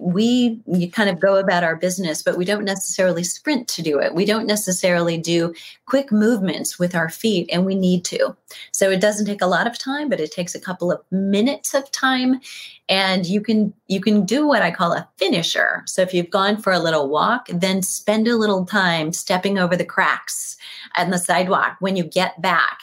[0.00, 4.00] We you kind of go about our business but we don't necessarily sprint to do
[4.00, 4.16] it.
[4.16, 8.34] We don't necessarily do quick movements with our feet and we need to.
[8.72, 11.72] So it doesn't take a lot of time but it takes a couple of minutes
[11.72, 12.40] of time
[12.88, 15.84] and you can you can do what i call a finisher.
[15.86, 19.76] So if you've gone for a little walk then spend a little time stepping over
[19.76, 20.56] the cracks
[20.96, 21.76] on the sidewalk.
[21.78, 22.80] When you get back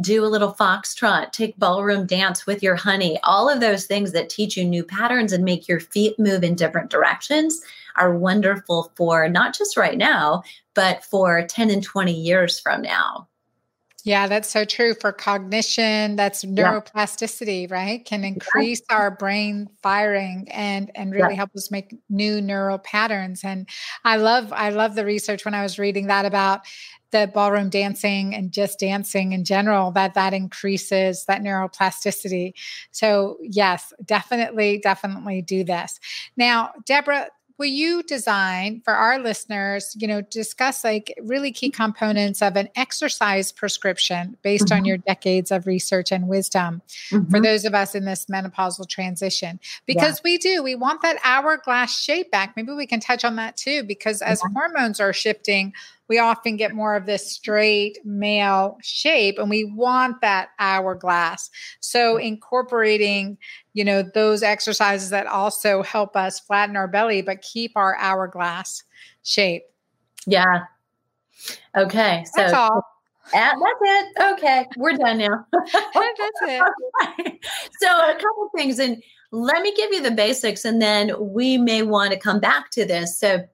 [0.00, 3.18] do a little foxtrot, take ballroom dance with your honey.
[3.24, 6.54] All of those things that teach you new patterns and make your feet move in
[6.54, 7.60] different directions
[7.96, 10.42] are wonderful for not just right now,
[10.74, 13.26] but for 10 and 20 years from now.
[14.08, 16.16] Yeah, that's so true for cognition.
[16.16, 17.74] That's neuroplasticity, yeah.
[17.74, 18.04] right?
[18.04, 18.96] Can increase yeah.
[18.96, 21.36] our brain firing and and really yeah.
[21.36, 23.44] help us make new neural patterns.
[23.44, 23.68] And
[24.04, 26.62] I love I love the research when I was reading that about
[27.10, 32.52] the ballroom dancing and just dancing in general that that increases that neuroplasticity
[32.90, 35.98] so yes definitely definitely do this
[36.36, 42.40] now debra will you design for our listeners you know discuss like really key components
[42.40, 44.78] of an exercise prescription based mm-hmm.
[44.78, 47.30] on your decades of research and wisdom mm-hmm.
[47.30, 50.22] for those of us in this menopausal transition because yeah.
[50.24, 53.82] we do we want that hourglass shape back maybe we can touch on that too
[53.82, 54.52] because as yeah.
[54.52, 55.72] hormones are shifting
[56.08, 61.50] we often get more of this straight male shape and we want that hourglass.
[61.80, 63.38] So incorporating,
[63.74, 68.82] you know, those exercises that also help us flatten our belly but keep our hourglass
[69.22, 69.62] shape.
[70.26, 70.64] Yeah.
[71.76, 72.24] Okay.
[72.26, 72.82] So that's all.
[73.32, 74.32] that's it.
[74.32, 75.46] Okay, we're done now.
[75.52, 76.62] that's it.
[77.80, 81.82] so a couple things, and let me give you the basics, and then we may
[81.82, 83.18] want to come back to this.
[83.18, 83.44] So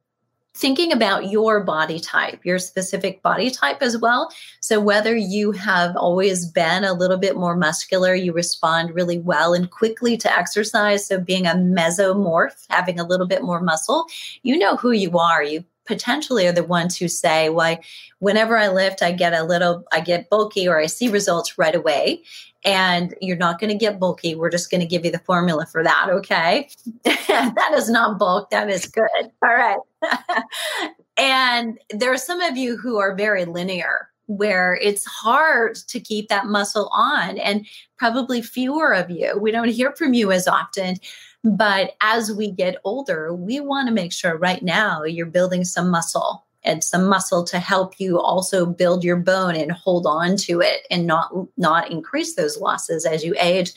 [0.55, 4.33] thinking about your body type, your specific body type as well.
[4.61, 9.53] So, whether you have always been a little bit more muscular, you respond really well
[9.53, 11.07] and quickly to exercise.
[11.07, 14.07] So, being a mesomorph, having a little bit more muscle,
[14.43, 15.43] you know who you are.
[15.43, 17.79] You potentially are the ones who say, well,
[18.19, 21.75] whenever I lift, I get a little, I get bulky or I see results right
[21.75, 22.23] away.
[22.64, 24.35] And you're not going to get bulky.
[24.35, 26.09] We're just going to give you the formula for that.
[26.11, 26.68] Okay.
[27.05, 28.50] that is not bulk.
[28.50, 29.31] That is good.
[29.42, 29.79] All right.
[31.18, 36.29] and there are some of you who are very linear where it's hard to keep
[36.29, 37.66] that muscle on and
[37.98, 39.38] probably fewer of you.
[39.38, 40.96] We don't hear from you as often.
[41.44, 45.90] But as we get older, we want to make sure right now you're building some
[45.90, 50.61] muscle and some muscle to help you also build your bone and hold on to
[50.61, 53.72] it and not not increase those losses as you age.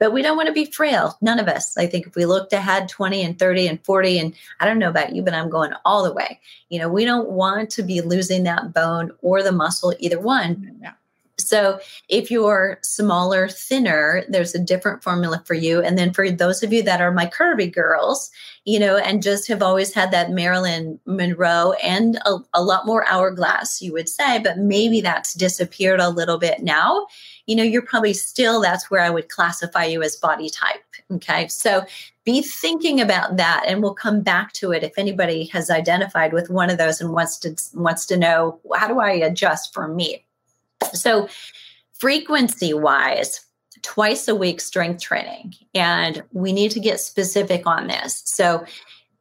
[0.00, 1.76] But we don't want to be frail none of us.
[1.76, 4.90] I think if we looked ahead 20 and 30 and 40 and i don't know
[4.90, 6.40] about you but i'm going all the way.
[6.68, 10.78] You know we don't want to be losing that bone or the muscle either one.
[10.82, 10.92] Yeah.
[11.38, 15.82] So, if you're smaller, thinner, there's a different formula for you.
[15.82, 18.30] And then for those of you that are my curvy girls,
[18.64, 23.04] you know, and just have always had that Marilyn Monroe and a, a lot more
[23.08, 27.06] hourglass, you would say, but maybe that's disappeared a little bit now.
[27.46, 30.84] You know, you're probably still, that's where I would classify you as body type.
[31.10, 31.48] Okay.
[31.48, 31.84] So,
[32.24, 36.48] be thinking about that and we'll come back to it if anybody has identified with
[36.48, 40.24] one of those and wants to wants to know how do I adjust for me
[40.92, 41.28] so,
[41.92, 43.44] frequency wise,
[43.82, 45.54] twice a week strength training.
[45.74, 48.22] And we need to get specific on this.
[48.24, 48.64] So,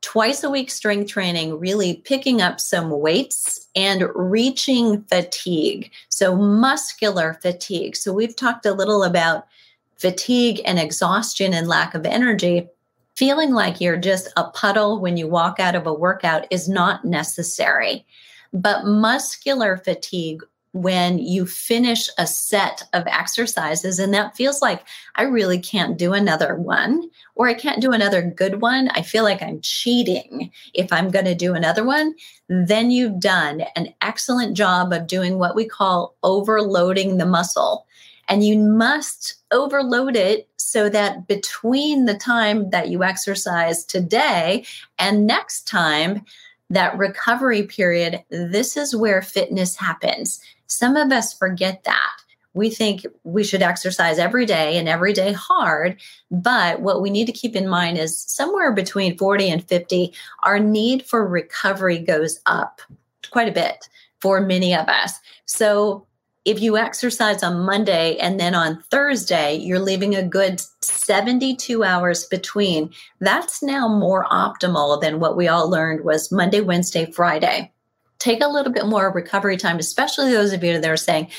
[0.01, 5.91] twice a week strength training, really picking up some weights and reaching fatigue.
[6.09, 7.95] So, muscular fatigue.
[7.95, 9.47] So, we've talked a little about
[9.97, 12.67] fatigue and exhaustion and lack of energy.
[13.15, 17.05] Feeling like you're just a puddle when you walk out of a workout is not
[17.05, 18.05] necessary.
[18.51, 20.41] But muscular fatigue
[20.73, 24.83] when you finish a set of exercises and that feels like
[25.15, 28.89] I really can't do another one or I can't do another good one.
[28.89, 32.15] I feel like I'm cheating if I'm going to do another one.
[32.49, 37.85] Then you've done an excellent job of doing what we call overloading the muscle.
[38.27, 44.65] And you must overload it so that between the time that you exercise today
[44.97, 46.25] and next time,
[46.73, 50.39] that recovery period, this is where fitness happens.
[50.67, 52.11] Some of us forget that.
[52.55, 55.99] We think we should exercise every day and every day hard.
[56.29, 60.59] But what we need to keep in mind is somewhere between 40 and 50, our
[60.59, 62.81] need for recovery goes up
[63.31, 63.89] quite a bit
[64.21, 65.19] for many of us.
[65.45, 66.05] So
[66.45, 72.25] if you exercise on Monday and then on Thursday, you're leaving a good 72 hours
[72.25, 72.91] between.
[73.19, 77.73] That's now more optimal than what we all learned was Monday, Wednesday, Friday
[78.23, 81.29] take a little bit more recovery time, especially those of you that are saying,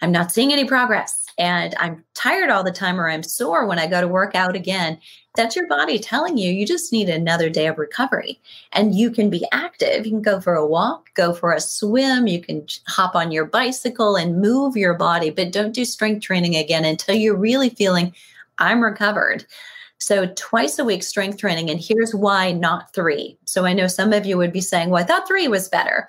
[0.00, 3.78] I'm not seeing any progress and I'm tired all the time or I'm sore when
[3.78, 5.00] I go to work out again.
[5.36, 8.38] That's your body telling you you just need another day of recovery.
[8.72, 10.04] And you can be active.
[10.04, 13.46] You can go for a walk, go for a swim, you can hop on your
[13.46, 18.14] bicycle and move your body, but don't do strength training again until you're really feeling
[18.58, 19.46] I'm recovered.
[19.96, 21.70] So, twice a week strength training.
[21.70, 23.38] And here's why not three.
[23.44, 26.08] So, I know some of you would be saying, well, I thought three was better.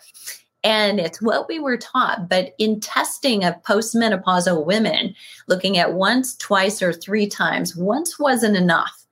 [0.64, 2.30] And it's what we were taught.
[2.30, 5.16] But in testing of postmenopausal women,
[5.48, 9.06] looking at once, twice, or three times, once wasn't enough.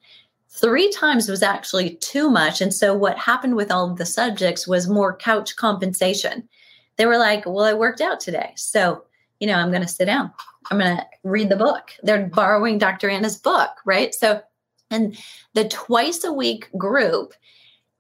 [0.50, 2.62] Three times was actually too much.
[2.62, 6.48] And so, what happened with all of the subjects was more couch compensation.
[6.98, 8.52] They were like, well, I worked out today.
[8.56, 9.06] So,
[9.40, 10.32] you know, I'm going to sit down.
[10.70, 11.92] I'm going to read the book.
[12.04, 13.10] They're borrowing Dr.
[13.10, 14.14] Anna's book, right?
[14.14, 14.42] So,
[14.92, 15.18] and
[15.54, 17.34] the twice a week group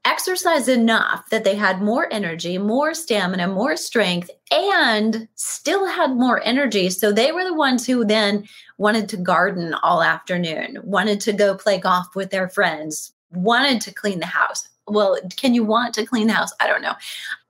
[0.10, 6.42] exercised enough that they had more energy, more stamina, more strength, and still had more
[6.44, 6.90] energy.
[6.90, 8.48] So they were the ones who then
[8.80, 13.94] wanted to garden all afternoon, wanted to go play golf with their friends, wanted to
[13.94, 14.68] clean the house.
[14.88, 16.54] Well, can you want to clean the house?
[16.60, 16.96] I don't know.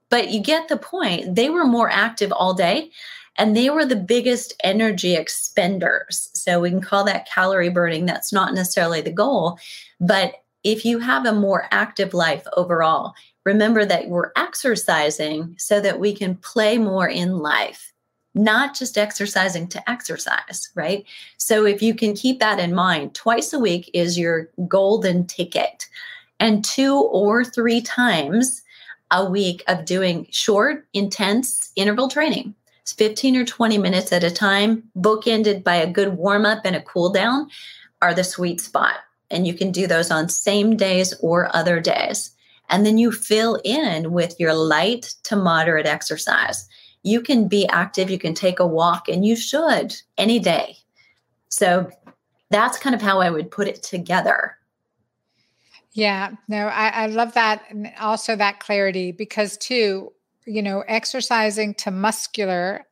[0.09, 1.35] But you get the point.
[1.35, 2.91] They were more active all day
[3.37, 6.29] and they were the biggest energy expenders.
[6.33, 8.05] So we can call that calorie burning.
[8.05, 9.57] That's not necessarily the goal.
[10.01, 10.33] But
[10.63, 13.13] if you have a more active life overall,
[13.45, 17.93] remember that we're exercising so that we can play more in life,
[18.35, 21.05] not just exercising to exercise, right?
[21.37, 25.87] So if you can keep that in mind, twice a week is your golden ticket.
[26.41, 28.61] And two or three times
[29.11, 32.53] a week of doing short, intense interval training.
[32.81, 36.75] It's 15 or 20 minutes at a time, bookended by a good warm up and
[36.75, 37.49] a cool down,
[38.01, 38.95] are the sweet spot.
[39.31, 42.31] And you can do those on same days or other days.
[42.69, 46.67] And then you fill in with your light to moderate exercise.
[47.03, 50.77] You can be active, you can take a walk, and you should any day.
[51.47, 51.89] So
[52.49, 54.57] that's kind of how I would put it together.
[55.93, 57.63] Yeah, no, I, I love that.
[57.69, 60.13] And also that clarity because, too,
[60.45, 62.85] you know, exercising to muscular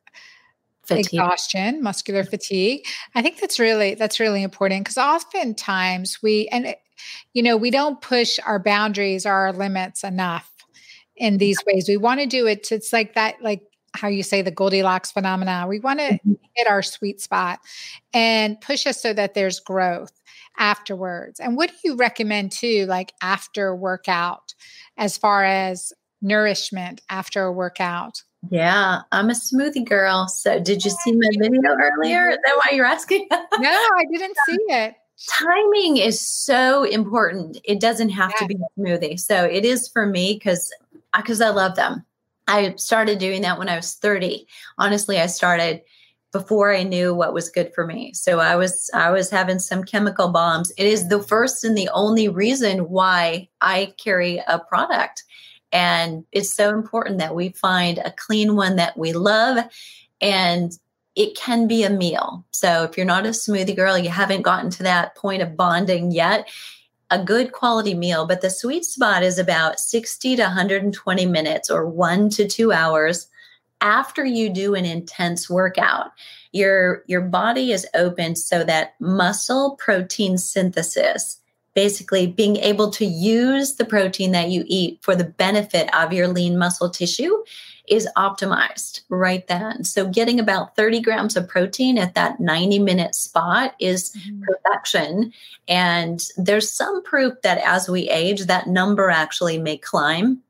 [0.88, 1.06] fatigue.
[1.06, 2.86] exhaustion, muscular fatigue.
[3.14, 6.74] I think that's really that's really important because oftentimes we and
[7.32, 10.50] you know we don't push our boundaries or our limits enough
[11.18, 11.86] in these ways.
[11.88, 12.70] We want to do it.
[12.72, 13.62] It's like that, like
[13.94, 15.66] how you say the Goldilocks phenomena.
[15.68, 16.32] We want to mm-hmm.
[16.54, 17.58] hit our sweet spot
[18.12, 20.12] and push us so that there's growth
[20.56, 21.40] afterwards.
[21.40, 24.54] And what do you recommend too, like after workout,
[24.96, 28.22] as far as nourishment after a workout?
[28.50, 30.28] Yeah, I'm a smoothie girl.
[30.28, 32.30] So, did you see my video earlier?
[32.30, 33.26] Is that why you're asking?
[33.30, 33.38] no,
[33.70, 34.94] I didn't see it.
[35.28, 37.58] Timing is so important.
[37.64, 38.46] It doesn't have yeah.
[38.46, 39.18] to be a smoothie.
[39.18, 40.72] So, it is for me because
[41.16, 42.04] because I love them.
[42.46, 44.46] I started doing that when I was 30.
[44.78, 45.82] Honestly, I started
[46.32, 48.12] before I knew what was good for me.
[48.12, 50.72] So I was I was having some chemical bombs.
[50.76, 55.24] It is the first and the only reason why I carry a product.
[55.72, 59.64] And it's so important that we find a clean one that we love
[60.20, 60.72] and
[61.14, 62.44] it can be a meal.
[62.50, 66.12] So if you're not a smoothie girl, you haven't gotten to that point of bonding
[66.12, 66.48] yet,
[67.10, 71.86] a good quality meal, but the sweet spot is about 60 to 120 minutes or
[71.88, 73.28] 1 to 2 hours
[73.80, 76.12] after you do an intense workout
[76.52, 81.40] your your body is open so that muscle protein synthesis
[81.78, 86.26] basically being able to use the protein that you eat for the benefit of your
[86.26, 87.32] lean muscle tissue
[87.86, 89.84] is optimized right then.
[89.84, 94.42] So getting about 30 grams of protein at that 90 minute spot is mm-hmm.
[94.42, 95.32] perfection.
[95.68, 100.42] And there's some proof that as we age that number actually may climb.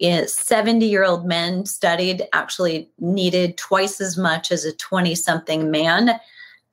[0.00, 6.18] 70 year old men studied actually needed twice as much as a 20 something man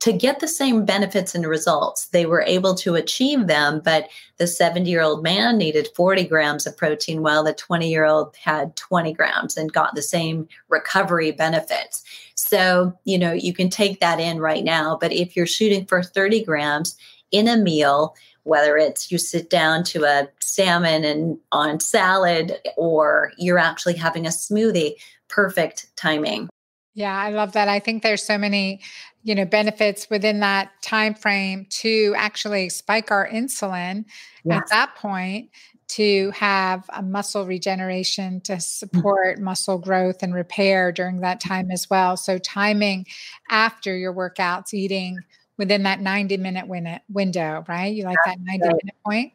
[0.02, 2.08] to get the same benefits and results.
[2.08, 6.66] They were able to achieve them, but the 70 year old man needed 40 grams
[6.66, 11.30] of protein while the 20 year old had 20 grams and got the same recovery
[11.30, 12.02] benefits.
[12.34, 16.02] So, you know, you can take that in right now, but if you're shooting for
[16.02, 16.96] 30 grams
[17.30, 23.30] in a meal, whether it's you sit down to a salmon and on salad or
[23.38, 24.94] you're actually having a smoothie
[25.28, 26.48] perfect timing
[26.94, 28.80] yeah i love that i think there's so many
[29.22, 34.04] you know benefits within that time frame to actually spike our insulin
[34.44, 34.58] yes.
[34.58, 35.50] at that point
[35.88, 38.60] to have a muscle regeneration to mm-hmm.
[38.60, 39.44] support mm-hmm.
[39.44, 43.06] muscle growth and repair during that time as well so timing
[43.50, 45.18] after your workouts eating
[45.58, 49.32] within that 90 minute win- window right you like that 90 minute point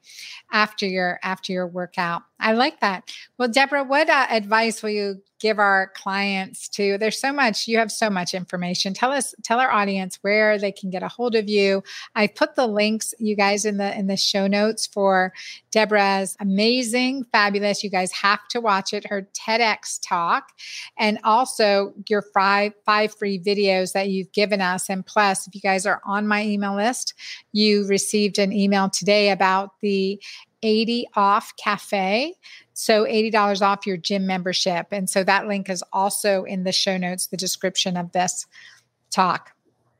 [0.51, 3.11] after your after your workout i like that.
[3.37, 7.77] Well debra what uh, advice will you give our clients to there's so much you
[7.77, 8.93] have so much information.
[8.93, 11.83] Tell us tell our audience where they can get a hold of you.
[12.15, 15.33] I put the links you guys in the in the show notes for
[15.71, 20.51] debra's amazing fabulous you guys have to watch it her tedx talk
[20.97, 24.89] and also your five five free videos that you've given us.
[24.89, 27.13] And plus if you guys are on my email list
[27.51, 30.21] you received an email today about the
[30.67, 32.35] 80 off cafe.
[32.73, 34.87] So $80 off your gym membership.
[34.91, 38.45] And so that link is also in the show notes, the description of this
[39.09, 39.53] talk.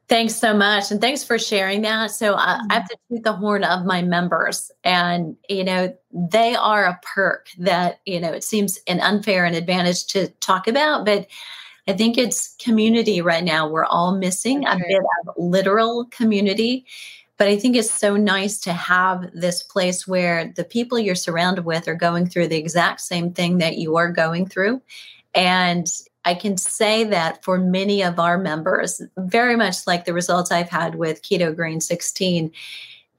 [0.10, 0.92] Thanks so much.
[0.92, 2.12] And thanks for sharing that.
[2.12, 3.16] So I, I have mm-hmm.
[3.16, 4.72] to toot the horn of my members.
[4.84, 9.56] And, you know, they are a perk that, you know, it seems an unfair and
[9.56, 11.28] advantage to talk about, but
[11.90, 13.70] I think it's community right now.
[13.70, 16.86] We're all missing a bit of literal community.
[17.38, 21.66] But I think it's so nice to have this place where the people you're surrounded
[21.66, 24.82] with are going through the exact same thing that you are going through.
[25.36, 25.88] And
[26.26, 30.70] I can say that for many of our members, very much like the results I've
[30.70, 32.52] had with Keto Green 16,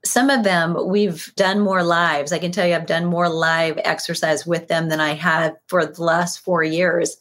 [0.05, 2.31] some of them we've done more lives.
[2.31, 5.85] I can tell you I've done more live exercise with them than I have for
[5.85, 7.17] the last four years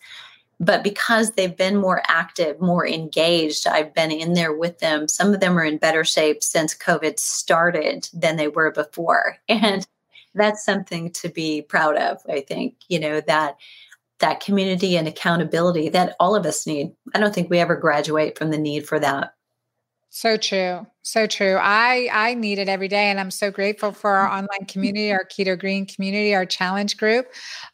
[0.61, 5.07] but because they've been more active, more engaged, I've been in there with them.
[5.07, 9.37] Some of them are in better shape since COVID started than they were before.
[9.49, 9.87] And
[10.35, 13.57] that's something to be proud of, I think, you know, that
[14.21, 16.93] that community and accountability that all of us need.
[17.15, 19.35] I don't think we ever graduate from the need for that.
[20.11, 20.87] So true.
[21.03, 21.57] So true.
[21.61, 24.39] I I need it every day and I'm so grateful for our mm-hmm.
[24.39, 27.27] online community, our Keto Green community, our challenge group,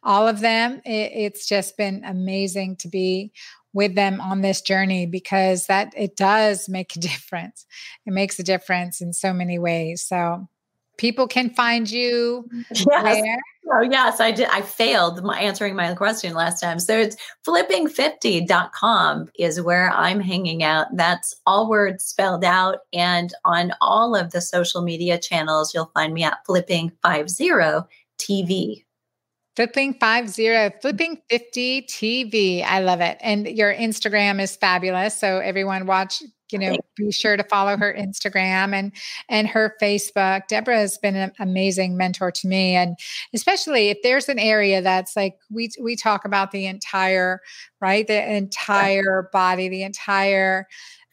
[0.02, 0.80] all of them.
[0.84, 3.32] It, it's just been amazing to be
[3.72, 7.66] with them on this journey because that it does make a difference.
[8.06, 10.02] It makes a difference in so many ways.
[10.02, 10.48] So
[10.96, 12.86] people can find you yes.
[12.86, 13.38] where?
[13.72, 14.48] Oh, yes, I did.
[14.50, 16.78] I failed my answering my question last time.
[16.78, 17.16] So it's
[17.46, 20.88] flipping50.com is where I'm hanging out.
[20.94, 22.80] That's all words spelled out.
[22.92, 27.86] And on all of the social media channels, you'll find me at flipping50
[28.18, 28.83] TV.
[29.56, 32.64] Flipping 50, flipping 50 TV.
[32.64, 33.18] I love it.
[33.20, 35.16] And your Instagram is fabulous.
[35.16, 38.92] So everyone watch, you know, be sure to follow her Instagram and
[39.28, 40.48] and her Facebook.
[40.48, 42.74] Debra has been an amazing mentor to me.
[42.74, 42.96] And
[43.32, 47.40] especially if there's an area that's like we we talk about the entire,
[47.80, 48.06] right?
[48.06, 50.66] The entire body, the entire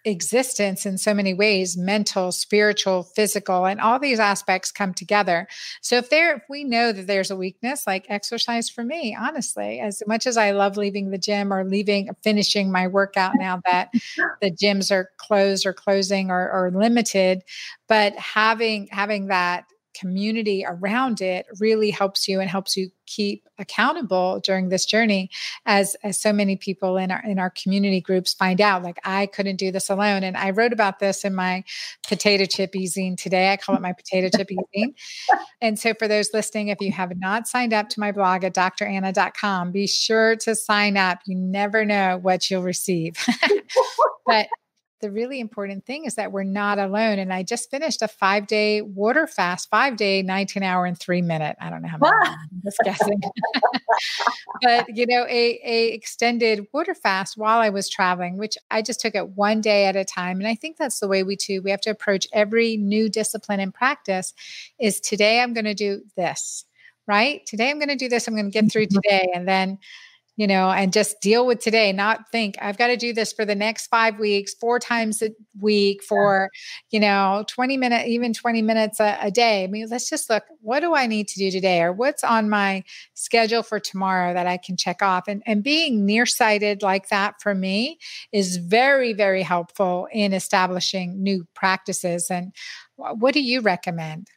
[0.06, 5.48] existence in so many ways mental spiritual physical and all these aspects come together.
[5.82, 9.80] So if there if we know that there's a weakness like exercise for me honestly
[9.80, 13.90] as much as i love leaving the gym or leaving finishing my workout now that
[14.42, 17.44] the gyms are closed or closing or, or limited
[17.88, 19.66] but having having that
[20.02, 25.30] community around it really helps you and helps you keep accountable during this journey
[25.66, 28.84] as as so many people in our in our community groups find out.
[28.84, 31.64] Like I couldn't do this alone and I wrote about this in my
[32.08, 33.52] potato chip zine today.
[33.52, 34.94] I call it my potato chip zine
[35.62, 38.56] and so for those listening if you have not signed up to my blog at
[38.56, 41.20] dranna.com be sure to sign up.
[41.28, 43.16] You never know what you'll receive.
[44.26, 44.48] But
[45.02, 47.20] the really important thing is that we're not alone.
[47.20, 51.22] And I just finished a five day water fast, five day, 19 hour and three
[51.22, 51.58] minute.
[51.60, 52.38] I don't know how many, ah.
[52.40, 53.22] I'm just guessing.
[54.62, 59.00] but you know, a, a extended water fast while I was traveling, which I just
[59.00, 60.40] took it one day at a time.
[60.40, 63.60] And I think that's the way we too, we have to approach every new discipline
[63.60, 64.34] and practice
[64.80, 66.66] is today I'm going to do this,
[67.08, 67.46] right?
[67.46, 68.28] Today I'm going to do this.
[68.28, 69.28] I'm going to get through today.
[69.34, 69.80] And then
[70.42, 73.46] you know, and just deal with today, not think I've got to do this for
[73.46, 75.30] the next five weeks, four times a
[75.60, 76.50] week for,
[76.90, 79.64] you know, 20 minutes, even 20 minutes a, a, day.
[79.64, 82.50] I mean, let's just look, what do I need to do today or what's on
[82.50, 82.84] my
[83.14, 85.28] schedule for tomorrow that I can check off?
[85.28, 88.00] And, and being nearsighted like that for me
[88.32, 92.32] is very, very helpful in establishing new practices.
[92.32, 92.52] And
[92.96, 94.28] what do you recommend?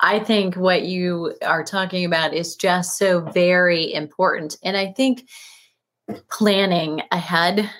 [0.00, 4.56] I think what you are talking about is just so very important.
[4.62, 5.28] And I think
[6.30, 7.70] planning ahead,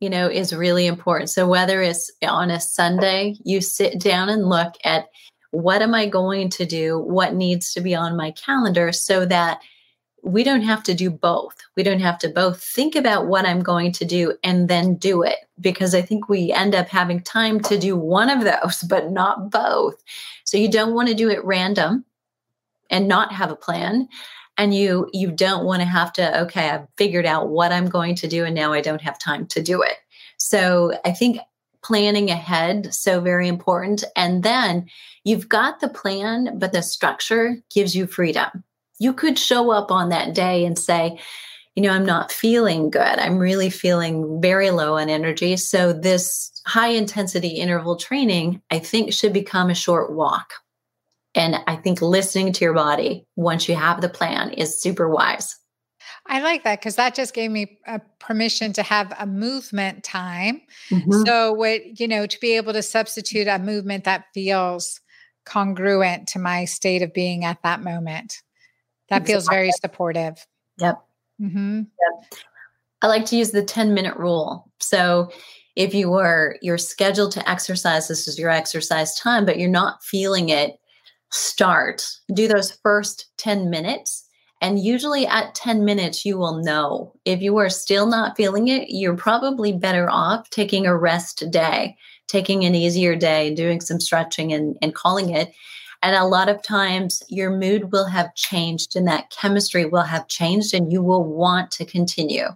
[0.00, 1.30] you know, is really important.
[1.30, 5.06] So whether it's on a Sunday, you sit down and look at
[5.50, 6.98] what am I going to do?
[6.98, 9.60] What needs to be on my calendar so that
[10.24, 11.54] we don't have to do both.
[11.76, 15.22] We don't have to both think about what I'm going to do and then do
[15.22, 19.10] it because I think we end up having time to do one of those, but
[19.10, 20.02] not both.
[20.44, 22.04] So you don't want to do it random
[22.90, 24.08] and not have a plan.
[24.56, 28.14] And you you don't want to have to, okay, I've figured out what I'm going
[28.16, 29.96] to do and now I don't have time to do it.
[30.38, 31.38] So I think
[31.82, 34.86] planning ahead so very important and then
[35.24, 38.64] you've got the plan but the structure gives you freedom
[39.04, 41.20] you could show up on that day and say,
[41.76, 43.00] you know, I'm not feeling good.
[43.18, 45.56] I'm really feeling very low on energy.
[45.56, 50.54] So, this high intensity interval training, I think, should become a short walk.
[51.34, 55.56] And I think listening to your body once you have the plan is super wise.
[56.26, 60.62] I like that because that just gave me a permission to have a movement time.
[60.90, 61.24] Mm-hmm.
[61.26, 65.00] So, what, you know, to be able to substitute a movement that feels
[65.44, 68.42] congruent to my state of being at that moment.
[69.10, 70.46] That feels very supportive.
[70.78, 71.02] Yep.
[71.40, 71.78] Mm-hmm.
[71.78, 72.34] Yep.
[73.02, 74.70] I like to use the 10 minute rule.
[74.80, 75.30] So
[75.76, 80.02] if you are you're scheduled to exercise, this is your exercise time, but you're not
[80.02, 80.78] feeling it,
[81.30, 82.08] start.
[82.32, 84.26] Do those first 10 minutes.
[84.60, 87.12] And usually at 10 minutes, you will know.
[87.24, 91.96] If you are still not feeling it, you're probably better off taking a rest day,
[92.28, 95.52] taking an easier day, doing some stretching and, and calling it.
[96.04, 100.28] And a lot of times your mood will have changed and that chemistry will have
[100.28, 102.48] changed and you will want to continue.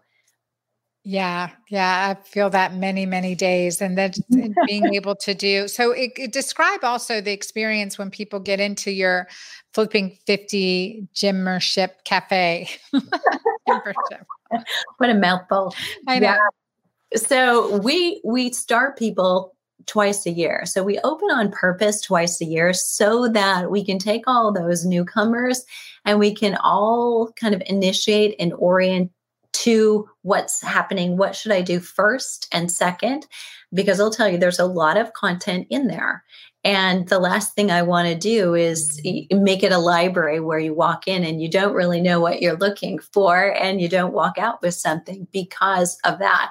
[1.02, 4.12] Yeah, yeah, I feel that many, many days, and then
[4.66, 5.92] being able to do so.
[5.92, 9.26] It, it, describe also the experience when people get into your
[9.72, 12.68] flipping fifty gymmership cafe.
[12.90, 15.74] what a mouthful!
[16.06, 16.26] I know.
[16.26, 17.16] Yeah.
[17.16, 19.54] So we we start people
[19.88, 20.64] twice a year.
[20.66, 24.84] So we open on purpose twice a year so that we can take all those
[24.84, 25.64] newcomers
[26.04, 29.10] and we can all kind of initiate and orient
[29.54, 31.16] to what's happening.
[31.16, 33.26] What should I do first and second?
[33.74, 36.22] Because I'll tell you, there's a lot of content in there.
[36.64, 40.74] And the last thing I want to do is make it a library where you
[40.74, 44.38] walk in and you don't really know what you're looking for and you don't walk
[44.38, 46.50] out with something because of that.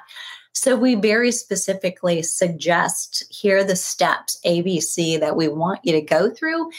[0.52, 6.00] So we very specifically suggest here are the steps ABC that we want you to
[6.00, 6.70] go through.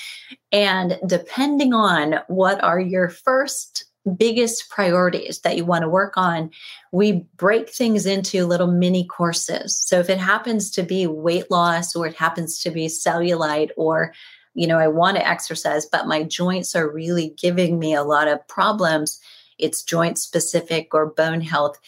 [0.52, 3.86] And depending on what are your first
[4.18, 6.50] biggest priorities that you want to work on,
[6.92, 9.78] we break things into little mini courses.
[9.78, 14.14] So if it happens to be weight loss or it happens to be cellulite or
[14.56, 18.28] you know, I want to exercise, but my joints are really giving me a lot
[18.28, 19.20] of problems.
[19.58, 21.80] It's joint specific or bone health.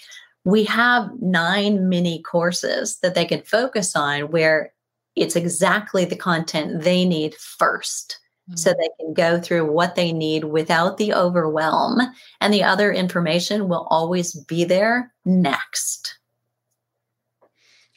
[0.43, 4.73] We have nine mini courses that they can focus on where
[5.15, 8.17] it's exactly the content they need first
[8.55, 8.77] so mm.
[8.77, 11.99] they can go through what they need without the overwhelm.
[12.39, 16.17] And the other information will always be there next.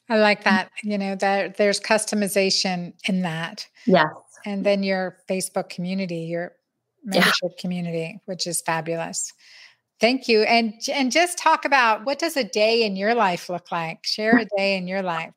[0.09, 0.45] I like mm.
[0.45, 0.70] that.
[0.82, 3.66] You know, that there's customization in that.
[3.86, 4.07] Yes.
[4.45, 6.53] And then your Facebook community, your
[7.05, 7.61] membership yeah.
[7.61, 9.32] community, which is fabulous.
[10.01, 10.42] Thank you.
[10.42, 14.05] And and just talk about what does a day in your life look like?
[14.05, 15.32] Share a day in your life.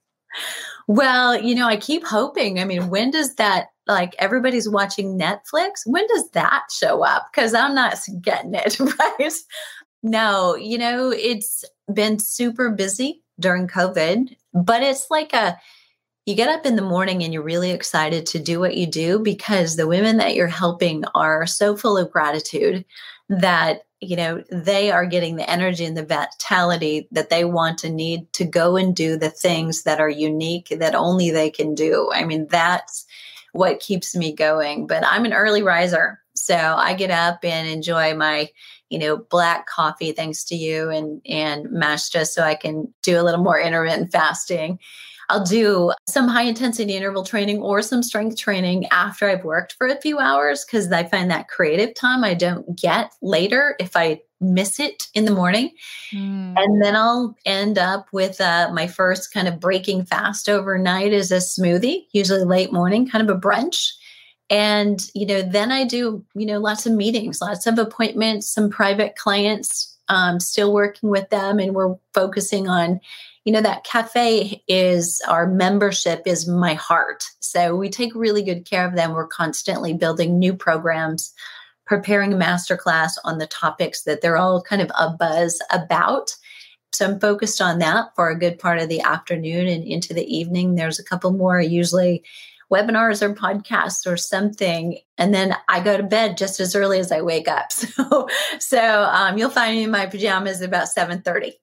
[0.88, 2.60] Well, you know, I keep hoping.
[2.60, 5.82] I mean, when does that like everybody's watching Netflix.
[5.86, 7.28] When does that show up?
[7.32, 9.34] Because I'm not getting it, right?
[10.04, 15.58] No, you know, it's been super busy during COVID, but it's like a,
[16.26, 19.20] you get up in the morning and you're really excited to do what you do
[19.20, 22.84] because the women that you're helping are so full of gratitude
[23.30, 27.90] that you know they are getting the energy and the vitality that they want to
[27.90, 32.12] need to go and do the things that are unique that only they can do
[32.14, 33.08] i mean that's
[33.58, 34.88] what keeps me going.
[34.88, 36.20] But I'm an early riser.
[36.36, 38.50] So I get up and enjoy my,
[38.90, 43.20] you know, black coffee thanks to you and and mash just so I can do
[43.20, 44.80] a little more intermittent fasting.
[45.30, 49.88] I'll do some high intensity interval training or some strength training after I've worked for
[49.88, 54.22] a few hours because I find that creative time I don't get later if I
[54.40, 55.72] miss it in the morning.
[56.14, 56.54] Mm.
[56.58, 61.32] And then I'll end up with uh, my first kind of breaking fast overnight is
[61.32, 63.90] a smoothie, usually late morning, kind of a brunch.
[64.50, 68.70] And, you know, then I do, you know, lots of meetings, lots of appointments, some
[68.70, 71.60] private clients, um, still working with them.
[71.60, 73.02] And we're focusing on,
[73.48, 77.24] you know, that cafe is our membership is my heart.
[77.40, 79.14] So we take really good care of them.
[79.14, 81.34] We're constantly building new programs
[81.86, 86.36] preparing a masterclass on the topics that they're all kind of a buzz about.
[86.92, 90.26] So I'm focused on that for a good part of the afternoon and into the
[90.26, 90.76] evening.
[90.76, 92.26] There's a couple more, usually
[92.70, 94.98] webinars or podcasts or something.
[95.18, 97.72] And then I go to bed just as early as I wake up.
[97.72, 98.28] So,
[98.60, 101.54] so um, you'll find me in my pajamas at about 7.30.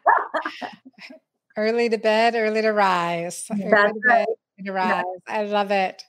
[1.56, 3.46] early to bed, early to rise.
[3.50, 4.26] Early That's to right.
[4.26, 5.04] bed, to rise.
[5.26, 6.02] I love it.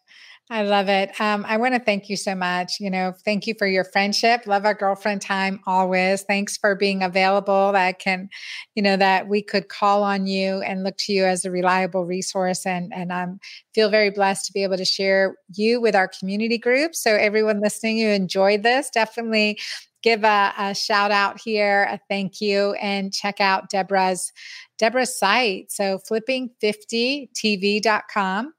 [0.50, 1.20] I love it.
[1.20, 2.80] Um, I want to thank you so much.
[2.80, 4.48] You know, thank you for your friendship.
[4.48, 6.22] Love our girlfriend time always.
[6.22, 7.74] Thanks for being available.
[7.74, 8.30] That can,
[8.74, 12.06] you know, that we could call on you and look to you as a reliable
[12.06, 12.66] resource.
[12.66, 13.40] And and I'm
[13.76, 16.96] feel very blessed to be able to share you with our community group.
[16.96, 18.90] So everyone listening, you enjoyed this.
[18.90, 19.60] Definitely
[20.08, 24.32] give a, a shout out here, a thank you, and check out Debra's
[24.78, 25.70] Debra's site.
[25.72, 28.54] So flipping50tv.com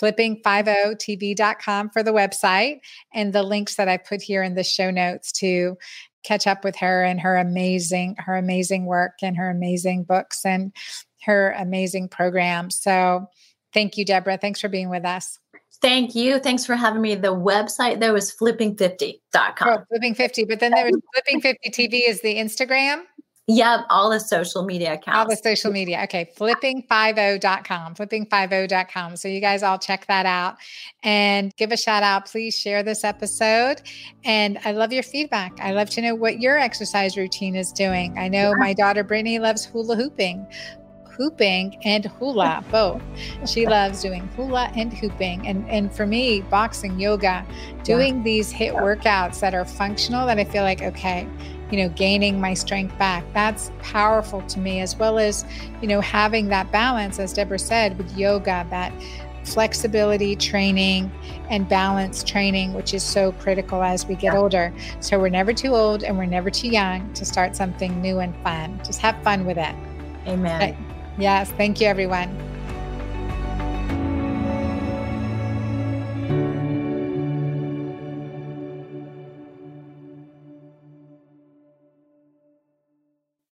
[0.00, 2.78] flipping50tv.com for the website
[3.12, 5.76] and the links that I put here in the show notes to
[6.22, 10.72] catch up with her and her amazing her amazing work and her amazing books and
[11.24, 12.70] her amazing program.
[12.70, 13.26] So
[13.74, 14.38] thank you Debra.
[14.38, 15.40] Thanks for being with us.
[15.80, 16.40] Thank you.
[16.40, 17.14] Thanks for having me.
[17.14, 19.68] The website there was flipping50.com.
[19.68, 23.04] Oh, flipping 50, but then there was flipping 50 TV is the Instagram.
[23.50, 25.18] Yep, all the social media accounts.
[25.18, 26.02] All the social media.
[26.04, 29.16] Okay, flipping50.com, flipping50.com.
[29.16, 30.56] So you guys all check that out
[31.02, 32.26] and give a shout out.
[32.26, 33.80] Please share this episode.
[34.22, 35.58] And I love your feedback.
[35.60, 38.18] I love to know what your exercise routine is doing.
[38.18, 40.46] I know my daughter Brittany loves hula hooping
[41.18, 43.02] hooping and hula both.
[43.44, 45.46] She loves doing hula and hooping.
[45.46, 47.44] And and for me, boxing, yoga,
[47.82, 48.22] doing yeah.
[48.22, 51.28] these HIIT workouts that are functional that I feel like, okay,
[51.70, 53.24] you know, gaining my strength back.
[53.34, 55.44] That's powerful to me, as well as,
[55.82, 58.92] you know, having that balance, as Debra said, with yoga, that
[59.44, 61.10] flexibility training
[61.50, 64.72] and balance training, which is so critical as we get older.
[65.00, 68.36] So we're never too old and we're never too young to start something new and
[68.42, 68.80] fun.
[68.84, 69.74] Just have fun with it.
[70.26, 70.76] Amen.
[70.76, 71.50] But, yes.
[71.52, 72.57] Thank you, everyone.